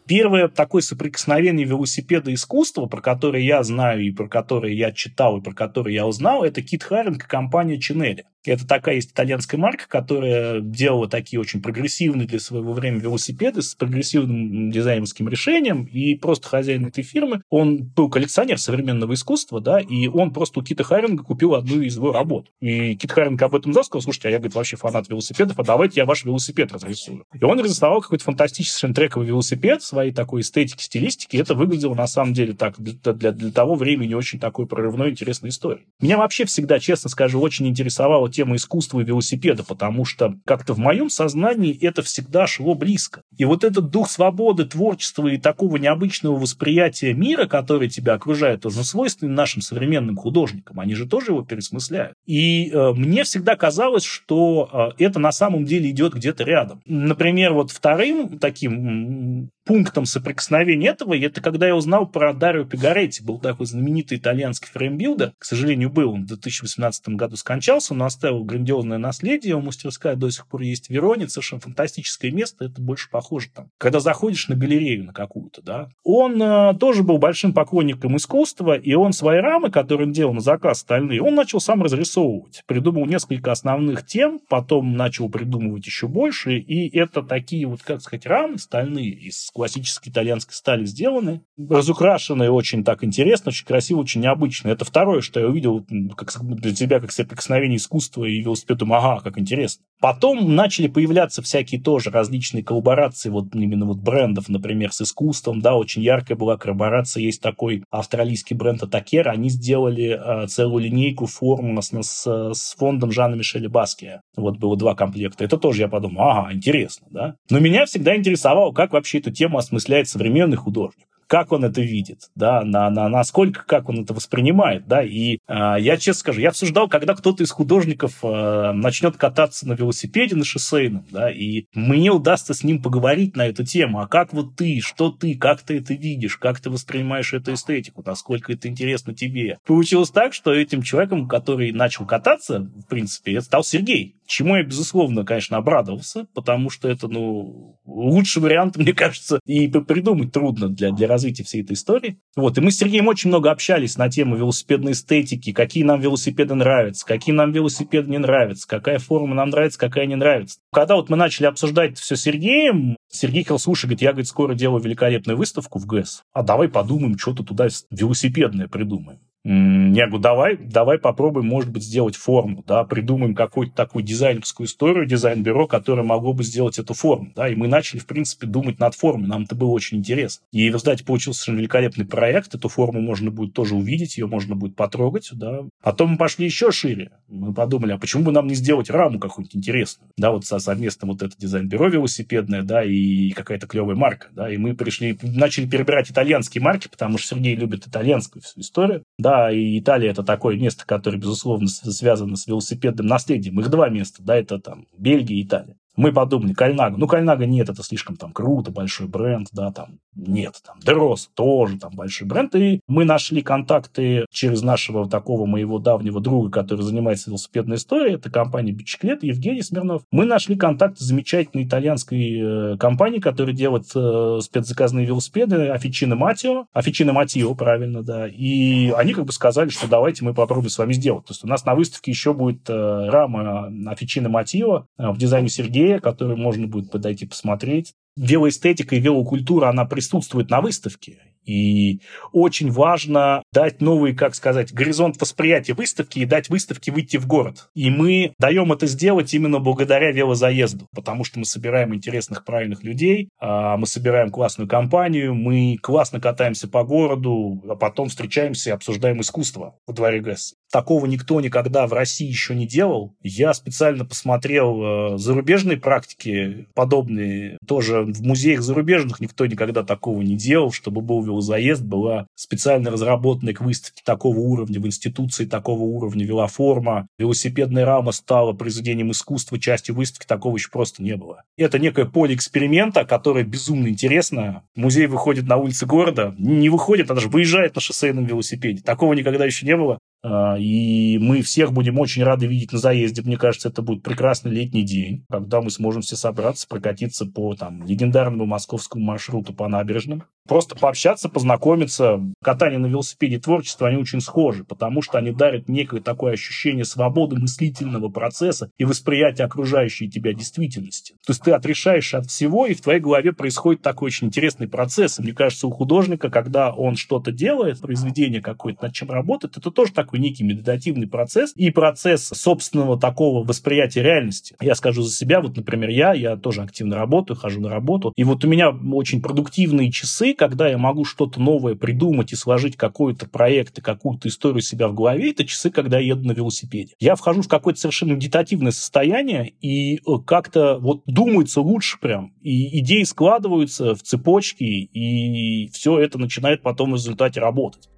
Первое 0.06 0.48
такое 0.48 0.82
соприкосновение 0.82 1.64
велосипеда 1.64 2.32
и 2.32 2.34
искусства, 2.34 2.86
про 2.86 3.00
которое 3.00 3.44
я 3.44 3.62
знаю 3.62 4.02
и 4.02 4.10
про 4.10 4.28
которое 4.28 4.74
я 4.74 4.92
читал 4.92 5.38
и 5.38 5.40
про 5.40 5.54
которое 5.54 5.94
я 5.94 6.06
узнал, 6.06 6.42
это 6.42 6.60
Кит 6.60 6.82
Харинг 6.82 7.24
и 7.24 7.28
компания 7.28 7.78
Чинели. 7.78 8.26
Это 8.44 8.66
такая 8.66 8.96
есть 8.96 9.12
итальянская 9.12 9.60
марка, 9.60 9.88
которая 9.88 10.60
делала 10.60 11.08
такие 11.08 11.40
очень 11.40 11.60
прогрессивные 11.60 12.26
для 12.26 12.38
своего 12.38 12.72
времени 12.72 13.00
велосипеды 13.00 13.62
с 13.62 13.74
прогрессивным 13.74 14.70
дизайнерским 14.70 15.28
решением. 15.28 15.84
И 15.84 16.14
просто 16.14 16.48
хозяин 16.48 16.86
этой 16.86 17.02
фирмы, 17.02 17.42
он 17.50 17.78
был 17.84 18.08
коллекционер 18.08 18.58
современного 18.58 19.14
искусства, 19.14 19.60
да, 19.60 19.80
и 19.80 20.06
он 20.06 20.32
просто 20.32 20.60
у 20.60 20.62
Кита 20.62 20.84
Харинга 20.84 21.22
купил 21.22 21.54
одну 21.54 21.80
из 21.82 21.96
его 21.96 22.12
работ. 22.12 22.48
И 22.60 22.94
Кит 22.96 23.12
Харинг 23.12 23.40
об 23.42 23.54
этом 23.54 23.72
сказал, 23.72 24.02
слушайте, 24.02 24.28
а 24.28 24.30
я, 24.30 24.38
говорит, 24.38 24.54
вообще 24.54 24.76
фанат 24.76 25.08
велосипедов, 25.08 25.58
а 25.58 25.64
давайте 25.64 26.00
я 26.00 26.06
ваш 26.06 26.24
велосипед 26.24 26.72
разрисую. 26.72 27.24
И 27.38 27.44
он 27.44 27.58
разрисовал 27.60 28.00
какой-то 28.00 28.24
фантастический 28.24 28.92
трековый 28.92 29.26
велосипед 29.26 29.82
своей 29.82 30.12
такой 30.12 30.42
эстетики, 30.42 30.82
стилистики. 30.82 31.36
И 31.36 31.38
это 31.38 31.54
выглядело 31.54 31.94
на 31.94 32.06
самом 32.06 32.34
деле 32.34 32.54
так 32.54 32.74
для, 32.78 33.12
для, 33.12 33.32
для 33.32 33.52
того 33.52 33.74
времени 33.74 34.14
очень 34.14 34.38
такой 34.38 34.66
прорывной, 34.66 35.10
интересной 35.10 35.50
историей. 35.50 35.86
Меня 36.00 36.18
вообще 36.18 36.44
всегда, 36.44 36.78
честно 36.78 37.10
скажу, 37.10 37.40
очень 37.40 37.68
интересовало 37.68 38.29
тему 38.30 38.56
искусства 38.56 39.00
и 39.00 39.04
велосипеда, 39.04 39.64
потому 39.64 40.04
что 40.04 40.34
как-то 40.44 40.74
в 40.74 40.78
моем 40.78 41.10
сознании 41.10 41.76
это 41.80 42.02
всегда 42.02 42.46
шло 42.46 42.74
близко. 42.74 43.22
И 43.36 43.44
вот 43.44 43.64
этот 43.64 43.90
дух 43.90 44.08
свободы, 44.08 44.64
творчества 44.64 45.26
и 45.28 45.38
такого 45.38 45.76
необычного 45.76 46.36
восприятия 46.36 47.12
мира, 47.12 47.46
который 47.46 47.88
тебя 47.88 48.14
окружает, 48.14 48.66
он 48.66 48.72
свойственен 48.72 49.34
нашим 49.34 49.62
современным 49.62 50.16
художникам. 50.16 50.80
Они 50.80 50.94
же 50.94 51.06
тоже 51.06 51.32
его 51.32 51.42
пересмысляют. 51.42 52.14
И 52.26 52.70
э, 52.70 52.92
мне 52.92 53.24
всегда 53.24 53.56
казалось, 53.56 54.04
что 54.04 54.94
э, 54.98 55.04
это 55.04 55.18
на 55.18 55.32
самом 55.32 55.64
деле 55.64 55.90
идет 55.90 56.14
где-то 56.14 56.44
рядом. 56.44 56.80
Например, 56.86 57.52
вот 57.52 57.70
вторым 57.70 58.38
таким 58.38 59.50
пунктом 59.70 60.04
соприкосновения 60.04 60.88
этого, 60.88 61.16
это 61.16 61.40
когда 61.40 61.68
я 61.68 61.76
узнал 61.76 62.04
про 62.04 62.34
Дарио 62.34 62.64
Пегоретти. 62.64 63.22
Был 63.22 63.38
такой 63.38 63.66
знаменитый 63.66 64.18
итальянский 64.18 64.66
framebuilder. 64.66 65.32
К 65.38 65.44
сожалению, 65.44 65.90
был. 65.90 66.12
Он 66.12 66.24
в 66.24 66.26
2018 66.26 67.10
году 67.10 67.36
скончался, 67.36 67.94
но 67.94 68.04
оставил 68.04 68.42
грандиозное 68.42 68.98
наследие. 68.98 69.50
Его 69.50 69.60
мастерская 69.60 70.16
до 70.16 70.28
сих 70.28 70.48
пор 70.48 70.62
есть 70.62 70.88
в 70.88 70.90
Вероне. 70.90 71.28
Совершенно 71.28 71.60
фантастическое 71.60 72.32
место. 72.32 72.64
Это 72.64 72.82
больше 72.82 73.08
похоже 73.10 73.50
там. 73.54 73.70
Когда 73.78 74.00
заходишь 74.00 74.48
на 74.48 74.56
галерею 74.56 75.04
на 75.04 75.12
какую-то, 75.12 75.62
да. 75.62 75.90
Он 76.02 76.42
э, 76.42 76.74
тоже 76.80 77.04
был 77.04 77.18
большим 77.18 77.52
поклонником 77.52 78.16
искусства, 78.16 78.76
и 78.76 78.94
он 78.94 79.12
свои 79.12 79.38
рамы, 79.38 79.70
которые 79.70 80.08
он 80.08 80.12
делал 80.12 80.34
на 80.34 80.40
заказ 80.40 80.80
стальные, 80.80 81.22
он 81.22 81.36
начал 81.36 81.60
сам 81.60 81.84
разрисовывать. 81.84 82.64
Придумал 82.66 83.06
несколько 83.06 83.52
основных 83.52 84.04
тем, 84.04 84.40
потом 84.48 84.96
начал 84.96 85.28
придумывать 85.28 85.86
еще 85.86 86.08
больше, 86.08 86.58
и 86.58 86.98
это 86.98 87.22
такие 87.22 87.68
вот, 87.68 87.84
как 87.84 88.00
сказать, 88.00 88.26
рамы 88.26 88.58
стальные 88.58 89.10
из 89.10 89.50
классической 89.60 90.08
итальянской 90.08 90.54
стали 90.54 90.86
сделаны. 90.86 91.42
Разукрашенные 91.58 92.50
очень 92.50 92.82
так 92.82 93.04
интересно, 93.04 93.50
очень 93.50 93.66
красиво, 93.66 93.98
очень 93.98 94.22
необычно. 94.22 94.68
Это 94.68 94.86
второе, 94.86 95.20
что 95.20 95.38
я 95.38 95.48
увидел 95.48 95.86
как, 96.16 96.32
для 96.42 96.74
себя 96.74 96.98
как 96.98 97.12
соприкосновение 97.12 97.76
искусства 97.76 98.24
и 98.24 98.40
велосипеда. 98.40 98.86
Ага, 98.88 99.20
как 99.22 99.38
интересно. 99.38 99.84
Потом 100.00 100.54
начали 100.54 100.86
появляться 100.86 101.42
всякие 101.42 101.78
тоже 101.78 102.08
различные 102.10 102.64
коллаборации, 102.64 103.28
вот 103.28 103.54
именно 103.54 103.84
вот 103.84 103.98
брендов, 103.98 104.48
например, 104.48 104.92
с 104.92 105.02
искусством, 105.02 105.60
да, 105.60 105.76
очень 105.76 106.00
яркая 106.00 106.38
была 106.38 106.56
коллаборация, 106.56 107.22
есть 107.22 107.42
такой 107.42 107.84
австралийский 107.90 108.54
бренд 108.54 108.82
Атакер, 108.82 109.28
они 109.28 109.50
сделали 109.50 110.18
э, 110.18 110.46
целую 110.46 110.84
линейку 110.84 111.26
форм 111.26 111.82
с, 111.82 111.90
с, 111.90 112.54
с 112.54 112.74
фондом 112.78 113.12
Жана 113.12 113.34
Мишеля 113.34 113.68
Баския. 113.68 114.22
Вот 114.36 114.56
было 114.56 114.74
два 114.74 114.94
комплекта. 114.94 115.44
Это 115.44 115.58
тоже 115.58 115.82
я 115.82 115.88
подумал, 115.88 116.22
ага, 116.30 116.54
интересно, 116.54 117.06
да. 117.10 117.34
Но 117.50 117.58
меня 117.58 117.84
всегда 117.84 118.16
интересовало, 118.16 118.72
как 118.72 118.94
вообще 118.94 119.18
эту 119.18 119.30
тему 119.30 119.49
осмысляет 119.58 120.08
современный 120.08 120.56
художник 120.56 121.06
как 121.30 121.52
он 121.52 121.64
это 121.64 121.80
видит, 121.80 122.28
да, 122.34 122.62
на, 122.64 122.90
на, 122.90 123.08
насколько, 123.08 123.62
как 123.64 123.88
он 123.88 124.02
это 124.02 124.12
воспринимает, 124.12 124.88
да, 124.88 125.00
и 125.00 125.38
э, 125.46 125.76
я 125.78 125.96
честно 125.96 126.18
скажу, 126.18 126.40
я 126.40 126.48
обсуждал, 126.48 126.88
когда 126.88 127.14
кто-то 127.14 127.44
из 127.44 127.52
художников 127.52 128.18
э, 128.24 128.72
начнет 128.72 129.16
кататься 129.16 129.68
на 129.68 129.74
велосипеде 129.74 130.34
на 130.34 130.44
шоссейном, 130.44 131.06
да, 131.12 131.30
и 131.30 131.66
мне 131.72 132.10
удастся 132.10 132.52
с 132.52 132.64
ним 132.64 132.82
поговорить 132.82 133.36
на 133.36 133.46
эту 133.46 133.64
тему, 133.64 134.00
а 134.00 134.08
как 134.08 134.32
вот 134.32 134.56
ты, 134.56 134.80
что 134.80 135.12
ты, 135.12 135.36
как 135.36 135.62
ты 135.62 135.78
это 135.78 135.94
видишь, 135.94 136.36
как 136.36 136.58
ты 136.58 136.68
воспринимаешь 136.68 137.32
эту 137.32 137.54
эстетику, 137.54 138.02
насколько 138.04 138.52
это 138.52 138.66
интересно 138.66 139.14
тебе. 139.14 139.58
Получилось 139.64 140.10
так, 140.10 140.34
что 140.34 140.52
этим 140.52 140.82
человеком, 140.82 141.28
который 141.28 141.70
начал 141.70 142.06
кататься, 142.06 142.58
в 142.58 142.88
принципе, 142.88 143.40
стал 143.40 143.62
Сергей, 143.62 144.16
чему 144.30 144.56
я, 144.56 144.62
безусловно, 144.62 145.24
конечно, 145.24 145.56
обрадовался, 145.56 146.26
потому 146.34 146.70
что 146.70 146.88
это, 146.88 147.08
ну, 147.08 147.78
лучший 147.84 148.42
вариант, 148.42 148.76
мне 148.78 148.92
кажется, 148.92 149.40
и 149.44 149.68
придумать 149.68 150.32
трудно 150.32 150.68
для, 150.68 150.92
для 150.92 151.06
развития 151.06 151.44
всей 151.44 151.62
этой 151.62 151.72
истории. 151.72 152.18
Вот, 152.36 152.56
и 152.56 152.60
мы 152.60 152.70
с 152.70 152.78
Сергеем 152.78 153.08
очень 153.08 153.28
много 153.28 153.50
общались 153.50 153.96
на 153.96 154.08
тему 154.08 154.36
велосипедной 154.36 154.92
эстетики, 154.92 155.52
какие 155.52 155.84
нам 155.84 156.00
велосипеды 156.00 156.54
нравятся, 156.54 157.04
какие 157.04 157.34
нам 157.34 157.52
велосипеды 157.52 158.10
не 158.10 158.18
нравятся, 158.18 158.66
какая 158.66 158.98
форма 158.98 159.34
нам 159.34 159.50
нравится, 159.50 159.78
какая 159.78 160.06
не 160.06 160.16
нравится. 160.16 160.58
Когда 160.72 160.96
вот 160.96 161.10
мы 161.10 161.16
начали 161.16 161.46
обсуждать 161.46 161.98
все 161.98 162.16
с 162.16 162.22
Сергеем, 162.22 162.96
Сергей 163.10 163.42
сказал, 163.42 163.58
слушай, 163.58 163.86
говорит, 163.86 164.02
я, 164.02 164.12
говорит, 164.12 164.28
скоро 164.28 164.54
делаю 164.54 164.82
великолепную 164.82 165.36
выставку 165.36 165.78
в 165.78 165.86
ГЭС, 165.86 166.22
а 166.32 166.42
давай 166.42 166.68
подумаем, 166.68 167.18
что-то 167.18 167.42
туда 167.42 167.68
велосипедное 167.90 168.68
придумаем. 168.68 169.18
Я 169.42 170.06
говорю, 170.06 170.18
давай, 170.18 170.56
давай 170.58 170.98
попробуем, 170.98 171.46
может 171.46 171.70
быть, 171.70 171.82
сделать 171.82 172.14
форму, 172.14 172.62
да, 172.66 172.84
придумаем 172.84 173.34
какую-то 173.34 173.74
такую 173.74 174.04
дизайнерскую 174.04 174.66
историю, 174.66 175.06
дизайн-бюро, 175.06 175.66
которое 175.66 176.02
могло 176.02 176.34
бы 176.34 176.44
сделать 176.44 176.78
эту 176.78 176.92
форму, 176.92 177.32
да, 177.34 177.48
и 177.48 177.54
мы 177.54 177.66
начали, 177.66 178.00
в 178.00 178.06
принципе, 178.06 178.46
думать 178.46 178.78
над 178.78 178.94
формой, 178.94 179.28
нам 179.28 179.44
это 179.44 179.54
было 179.54 179.70
очень 179.70 179.98
интересно. 179.98 180.44
И 180.52 180.64
в 180.64 180.74
результате 180.74 181.04
получился 181.04 181.52
великолепный 181.52 182.04
проект, 182.04 182.54
эту 182.54 182.68
форму 182.68 183.00
можно 183.00 183.30
будет 183.30 183.54
тоже 183.54 183.76
увидеть, 183.76 184.18
ее 184.18 184.26
можно 184.26 184.56
будет 184.56 184.76
потрогать, 184.76 185.30
да. 185.32 185.60
Потом 185.82 186.10
мы 186.12 186.16
пошли 186.18 186.44
еще 186.44 186.70
шире, 186.70 187.10
мы 187.30 187.54
подумали, 187.54 187.92
а 187.92 187.98
почему 187.98 188.24
бы 188.24 188.32
нам 188.32 188.46
не 188.46 188.54
сделать 188.54 188.90
раму 188.90 189.18
какую-нибудь 189.18 189.56
интересную, 189.56 190.10
да, 190.16 190.32
вот 190.32 190.44
совместно 190.44 191.08
вот 191.08 191.22
это 191.22 191.36
дизайн-бюро 191.38 191.88
велосипедное, 191.88 192.62
да, 192.62 192.84
и 192.84 193.30
какая-то 193.30 193.66
клевая 193.66 193.96
марка, 193.96 194.28
да, 194.32 194.52
и 194.52 194.56
мы 194.56 194.74
пришли, 194.74 195.18
начали 195.22 195.66
перебирать 195.66 196.10
итальянские 196.10 196.62
марки, 196.62 196.88
потому 196.88 197.18
что 197.18 197.36
Сергей 197.36 197.54
любит 197.54 197.86
итальянскую 197.86 198.42
всю 198.42 198.60
историю, 198.60 199.04
да, 199.18 199.52
и 199.52 199.78
Италия 199.78 200.10
это 200.10 200.22
такое 200.22 200.56
место, 200.56 200.84
которое, 200.86 201.18
безусловно, 201.18 201.68
связано 201.68 202.36
с 202.36 202.46
велосипедным 202.46 203.06
наследием. 203.06 203.60
Их 203.60 203.70
два 203.70 203.88
места, 203.88 204.22
да, 204.22 204.36
это 204.36 204.58
там 204.58 204.86
Бельгия 204.96 205.36
и 205.36 205.44
Италия. 205.44 205.76
Мы 206.00 206.12
подумали, 206.12 206.54
Кальнага. 206.54 206.96
Ну, 206.96 207.06
Кальнага 207.06 207.44
нет, 207.44 207.68
это 207.68 207.82
слишком 207.82 208.16
там 208.16 208.32
круто, 208.32 208.70
большой 208.70 209.06
бренд, 209.06 209.48
да, 209.52 209.70
там 209.70 209.98
нет. 210.16 210.54
Там 210.64 210.78
Дерос 210.80 211.28
тоже 211.34 211.78
там 211.78 211.94
большой 211.94 212.26
бренд. 212.26 212.54
И 212.54 212.80
мы 212.88 213.04
нашли 213.04 213.42
контакты 213.42 214.24
через 214.30 214.62
нашего 214.62 215.08
такого 215.10 215.44
моего 215.44 215.78
давнего 215.78 216.22
друга, 216.22 216.50
который 216.50 216.80
занимается 216.80 217.28
велосипедной 217.28 217.76
историей. 217.76 218.14
Это 218.14 218.30
компания 218.30 218.72
Бичеклет, 218.72 219.22
Евгений 219.22 219.60
Смирнов. 219.60 220.02
Мы 220.10 220.24
нашли 220.24 220.56
контакты 220.56 221.04
замечательной 221.04 221.64
итальянской 221.64 222.72
э, 222.72 222.76
компании, 222.78 223.18
которая 223.18 223.54
делает 223.54 223.84
э, 223.94 224.38
спецзаказные 224.42 225.04
велосипеды 225.04 225.68
Афичино 225.68 226.16
Матио. 226.16 226.64
Афичино 226.72 227.12
Матио, 227.12 227.54
правильно, 227.54 228.02
да. 228.02 228.26
И 228.26 228.90
они 228.92 229.12
как 229.12 229.26
бы 229.26 229.32
сказали, 229.32 229.68
что 229.68 229.86
давайте 229.86 230.24
мы 230.24 230.32
попробуем 230.32 230.70
с 230.70 230.78
вами 230.78 230.94
сделать. 230.94 231.26
То 231.26 231.32
есть 231.32 231.44
у 231.44 231.46
нас 231.46 231.66
на 231.66 231.74
выставке 231.74 232.10
еще 232.10 232.32
будет 232.32 232.70
э, 232.70 233.08
рама 233.10 233.70
Афичино 233.86 234.30
Матио 234.30 234.86
в 234.96 235.18
дизайне 235.18 235.50
Сергея 235.50 235.89
музея, 235.90 236.00
который 236.00 236.36
можно 236.36 236.66
будет 236.66 236.90
подойти 236.90 237.26
посмотреть. 237.26 237.94
Велоэстетика 238.16 238.96
и 238.96 239.00
велокультура, 239.00 239.68
она 239.68 239.84
присутствует 239.84 240.50
на 240.50 240.60
выставке. 240.60 241.18
И 241.46 242.00
очень 242.32 242.70
важно 242.70 243.42
дать 243.52 243.80
новый, 243.80 244.14
как 244.14 244.34
сказать, 244.34 244.74
горизонт 244.74 245.18
восприятия 245.20 245.72
выставки 245.72 246.18
и 246.18 246.26
дать 246.26 246.50
выставке 246.50 246.92
выйти 246.92 247.16
в 247.16 247.26
город. 247.26 247.70
И 247.74 247.88
мы 247.90 248.34
даем 248.38 248.72
это 248.72 248.86
сделать 248.86 249.32
именно 249.32 249.58
благодаря 249.58 250.12
велозаезду, 250.12 250.86
потому 250.94 251.24
что 251.24 251.38
мы 251.38 251.46
собираем 251.46 251.94
интересных, 251.94 252.44
правильных 252.44 252.84
людей, 252.84 253.30
а, 253.40 253.78
мы 253.78 253.86
собираем 253.86 254.30
классную 254.30 254.68
компанию, 254.68 255.34
мы 255.34 255.78
классно 255.80 256.20
катаемся 256.20 256.68
по 256.68 256.84
городу, 256.84 257.62
а 257.68 257.74
потом 257.74 258.08
встречаемся 258.08 258.70
и 258.70 258.74
обсуждаем 258.74 259.20
искусство 259.22 259.76
во 259.86 259.94
дворе 259.94 260.20
ГЭС. 260.20 260.54
Такого 260.70 261.06
никто 261.06 261.40
никогда 261.40 261.86
в 261.86 261.92
России 261.92 262.28
еще 262.28 262.54
не 262.54 262.66
делал. 262.66 263.14
Я 263.22 263.52
специально 263.54 264.04
посмотрел 264.04 265.14
э, 265.14 265.18
зарубежные 265.18 265.76
практики 265.76 266.68
подобные. 266.74 267.58
Тоже 267.66 268.02
в 268.02 268.22
музеях 268.22 268.62
зарубежных 268.62 269.20
никто 269.20 269.46
никогда 269.46 269.82
такого 269.82 270.22
не 270.22 270.36
делал, 270.36 270.70
чтобы 270.70 271.00
был 271.00 271.22
велозаезд 271.22 271.82
была 271.82 272.26
специально 272.36 272.90
разработанная 272.90 273.52
к 273.52 273.60
выставке 273.60 274.02
такого 274.04 274.38
уровня, 274.38 274.80
в 274.80 274.86
институции 274.86 275.44
такого 275.44 275.82
уровня 275.82 276.24
велоформа. 276.24 277.08
Велосипедная 277.18 277.84
рама 277.84 278.12
стала 278.12 278.52
произведением 278.52 279.10
искусства, 279.10 279.58
частью 279.58 279.96
выставки 279.96 280.26
такого 280.26 280.56
еще 280.56 280.70
просто 280.70 281.02
не 281.02 281.16
было. 281.16 281.42
Это 281.56 281.80
некое 281.80 282.04
поле 282.04 282.34
эксперимента, 282.34 283.04
которое 283.04 283.44
безумно 283.44 283.88
интересно. 283.88 284.62
Музей 284.76 285.06
выходит 285.06 285.46
на 285.46 285.56
улицы 285.56 285.84
города, 285.86 286.34
не 286.38 286.68
выходит, 286.68 287.10
а 287.10 287.14
даже 287.14 287.28
выезжает 287.28 287.74
на 287.74 287.80
шоссейном 287.80 288.24
велосипеде. 288.24 288.82
Такого 288.82 289.14
никогда 289.14 289.44
еще 289.44 289.66
не 289.66 289.76
было. 289.76 289.98
А, 290.22 290.56
и 290.58 291.18
мы 291.18 291.42
всех 291.42 291.72
будем 291.72 291.98
очень 291.98 292.22
рады 292.22 292.46
видеть 292.46 292.72
на 292.72 292.78
заезде. 292.78 293.22
Мне 293.22 293.36
кажется, 293.36 293.68
это 293.68 293.82
будет 293.82 294.02
прекрасный 294.02 294.50
летний 294.52 294.82
день, 294.82 295.24
когда 295.30 295.60
мы 295.60 295.70
сможем 295.70 296.02
все 296.02 296.16
собраться, 296.16 296.68
прокатиться 296.68 297.26
по 297.26 297.54
там, 297.54 297.86
легендарному 297.86 298.46
московскому 298.46 299.04
маршруту 299.04 299.54
по 299.54 299.68
набережным. 299.68 300.24
Просто 300.50 300.74
пообщаться, 300.74 301.28
познакомиться. 301.28 302.20
Катание 302.42 302.80
на 302.80 302.86
велосипеде 302.86 303.38
творчество, 303.38 303.86
они 303.86 303.98
очень 303.98 304.20
схожи, 304.20 304.64
потому 304.64 305.00
что 305.00 305.16
они 305.16 305.30
дарят 305.30 305.68
некое 305.68 306.00
такое 306.00 306.32
ощущение 306.32 306.84
свободы 306.84 307.36
мыслительного 307.36 308.08
процесса 308.08 308.72
и 308.76 308.84
восприятия 308.84 309.44
окружающей 309.44 310.10
тебя 310.10 310.32
действительности. 310.32 311.12
То 311.24 311.30
есть 311.30 311.42
ты 311.42 311.52
отрешаешь 311.52 312.14
от 312.14 312.26
всего, 312.26 312.66
и 312.66 312.74
в 312.74 312.80
твоей 312.80 312.98
голове 312.98 313.32
происходит 313.32 313.82
такой 313.82 314.08
очень 314.08 314.26
интересный 314.26 314.66
процесс. 314.66 315.20
И 315.20 315.22
мне 315.22 315.34
кажется, 315.34 315.68
у 315.68 315.70
художника, 315.70 316.30
когда 316.30 316.72
он 316.72 316.96
что-то 316.96 317.30
делает, 317.30 317.80
произведение 317.80 318.42
какое-то, 318.42 318.86
над 318.86 318.92
чем 318.92 319.08
работает, 319.08 319.56
это 319.56 319.70
тоже 319.70 319.92
так 319.92 320.06
такой 320.06 320.18
некий 320.18 320.42
медитативный 320.42 321.06
процесс 321.06 321.52
и 321.54 321.70
процесс 321.70 322.26
собственного 322.26 322.98
такого 322.98 323.46
восприятия 323.46 324.02
реальности. 324.02 324.56
Я 324.60 324.74
скажу 324.74 325.02
за 325.02 325.14
себя, 325.14 325.40
вот, 325.40 325.56
например, 325.56 325.90
я, 325.90 326.12
я 326.12 326.36
тоже 326.36 326.62
активно 326.62 326.96
работаю, 326.96 327.36
хожу 327.36 327.60
на 327.60 327.68
работу, 327.68 328.12
и 328.16 328.24
вот 328.24 328.44
у 328.44 328.48
меня 328.48 328.70
очень 328.70 329.22
продуктивные 329.22 329.92
часы, 329.92 330.34
когда 330.40 330.68
я 330.68 330.78
могу 330.78 331.04
что-то 331.04 331.38
новое 331.38 331.74
придумать 331.74 332.32
и 332.32 332.36
сложить 332.36 332.74
какой-то 332.74 333.28
проект 333.28 333.76
и 333.76 333.82
какую-то 333.82 334.28
историю 334.28 334.62
себя 334.62 334.88
в 334.88 334.94
голове, 334.94 335.32
это 335.32 335.44
часы, 335.44 335.68
когда 335.68 335.98
я 335.98 336.14
еду 336.14 336.26
на 336.26 336.32
велосипеде. 336.32 336.94
Я 336.98 337.14
вхожу 337.14 337.42
в 337.42 337.48
какое-то 337.48 337.78
совершенно 337.78 338.12
медитативное 338.12 338.72
состояние, 338.72 339.52
и 339.60 339.96
э, 339.96 340.00
как-то 340.24 340.78
вот 340.78 341.02
думается 341.04 341.60
лучше 341.60 342.00
прям, 342.00 342.32
и 342.40 342.80
идеи 342.80 343.02
складываются 343.02 343.94
в 343.94 344.02
цепочки, 344.02 344.64
и 344.64 345.68
все 345.74 345.98
это 345.98 346.16
начинает 346.16 346.62
потом 346.62 346.92
в 346.92 346.94
результате 346.94 347.38
работать. 347.40 347.90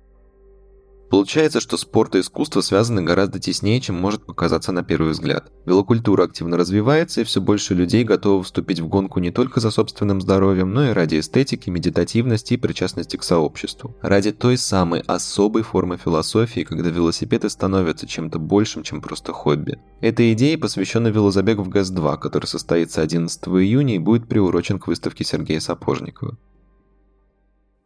Получается, 1.12 1.60
что 1.60 1.76
спорт 1.76 2.14
и 2.14 2.20
искусство 2.20 2.62
связаны 2.62 3.02
гораздо 3.02 3.38
теснее, 3.38 3.82
чем 3.82 3.96
может 3.96 4.24
показаться 4.24 4.72
на 4.72 4.82
первый 4.82 5.10
взгляд. 5.10 5.52
Велокультура 5.66 6.24
активно 6.24 6.56
развивается, 6.56 7.20
и 7.20 7.24
все 7.24 7.42
больше 7.42 7.74
людей 7.74 8.02
готовы 8.02 8.42
вступить 8.42 8.80
в 8.80 8.88
гонку 8.88 9.20
не 9.20 9.30
только 9.30 9.60
за 9.60 9.70
собственным 9.70 10.22
здоровьем, 10.22 10.72
но 10.72 10.88
и 10.88 10.92
ради 10.94 11.20
эстетики, 11.20 11.68
медитативности 11.68 12.54
и 12.54 12.56
причастности 12.56 13.18
к 13.18 13.24
сообществу. 13.24 13.94
Ради 14.00 14.32
той 14.32 14.56
самой 14.56 15.00
особой 15.00 15.64
формы 15.64 15.98
философии, 15.98 16.62
когда 16.62 16.88
велосипеды 16.88 17.50
становятся 17.50 18.06
чем-то 18.06 18.38
большим, 18.38 18.82
чем 18.82 19.02
просто 19.02 19.34
хобби. 19.34 19.78
Этой 20.00 20.32
идее 20.32 20.56
посвящена 20.56 21.08
велозабег 21.08 21.58
в 21.58 21.68
ГАЗ-2, 21.68 22.20
который 22.20 22.46
состоится 22.46 23.02
11 23.02 23.48
июня 23.48 23.96
и 23.96 23.98
будет 23.98 24.30
приурочен 24.30 24.78
к 24.78 24.86
выставке 24.86 25.24
Сергея 25.24 25.60
Сапожникова. 25.60 26.38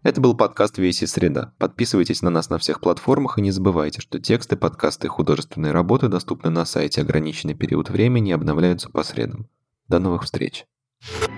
Это 0.07 0.21
был 0.21 0.37
подкаст 0.37 0.79
«Веси 0.79 1.05
среда». 1.05 1.53
Подписывайтесь 1.59 2.23
на 2.23 2.31
нас 2.31 2.49
на 2.49 2.59
всех 2.59 2.81
платформах 2.81 3.39
и 3.39 3.43
не 3.43 3.51
забывайте, 3.51 4.01
что 4.01 4.21
тексты, 4.21 4.55
подкасты 4.57 5.09
и 5.09 5.11
художественные 5.11 5.73
работы 5.73 6.07
доступны 6.07 6.49
на 6.49 6.65
сайте 6.65 7.01
ограниченный 7.01 7.55
период 7.55 7.91
времени 7.91 8.31
и 8.31 8.33
обновляются 8.33 8.89
по 8.89 9.03
средам. 9.03 9.49
До 9.89 9.99
новых 9.99 10.23
встреч! 10.23 10.65
thank 11.03 11.36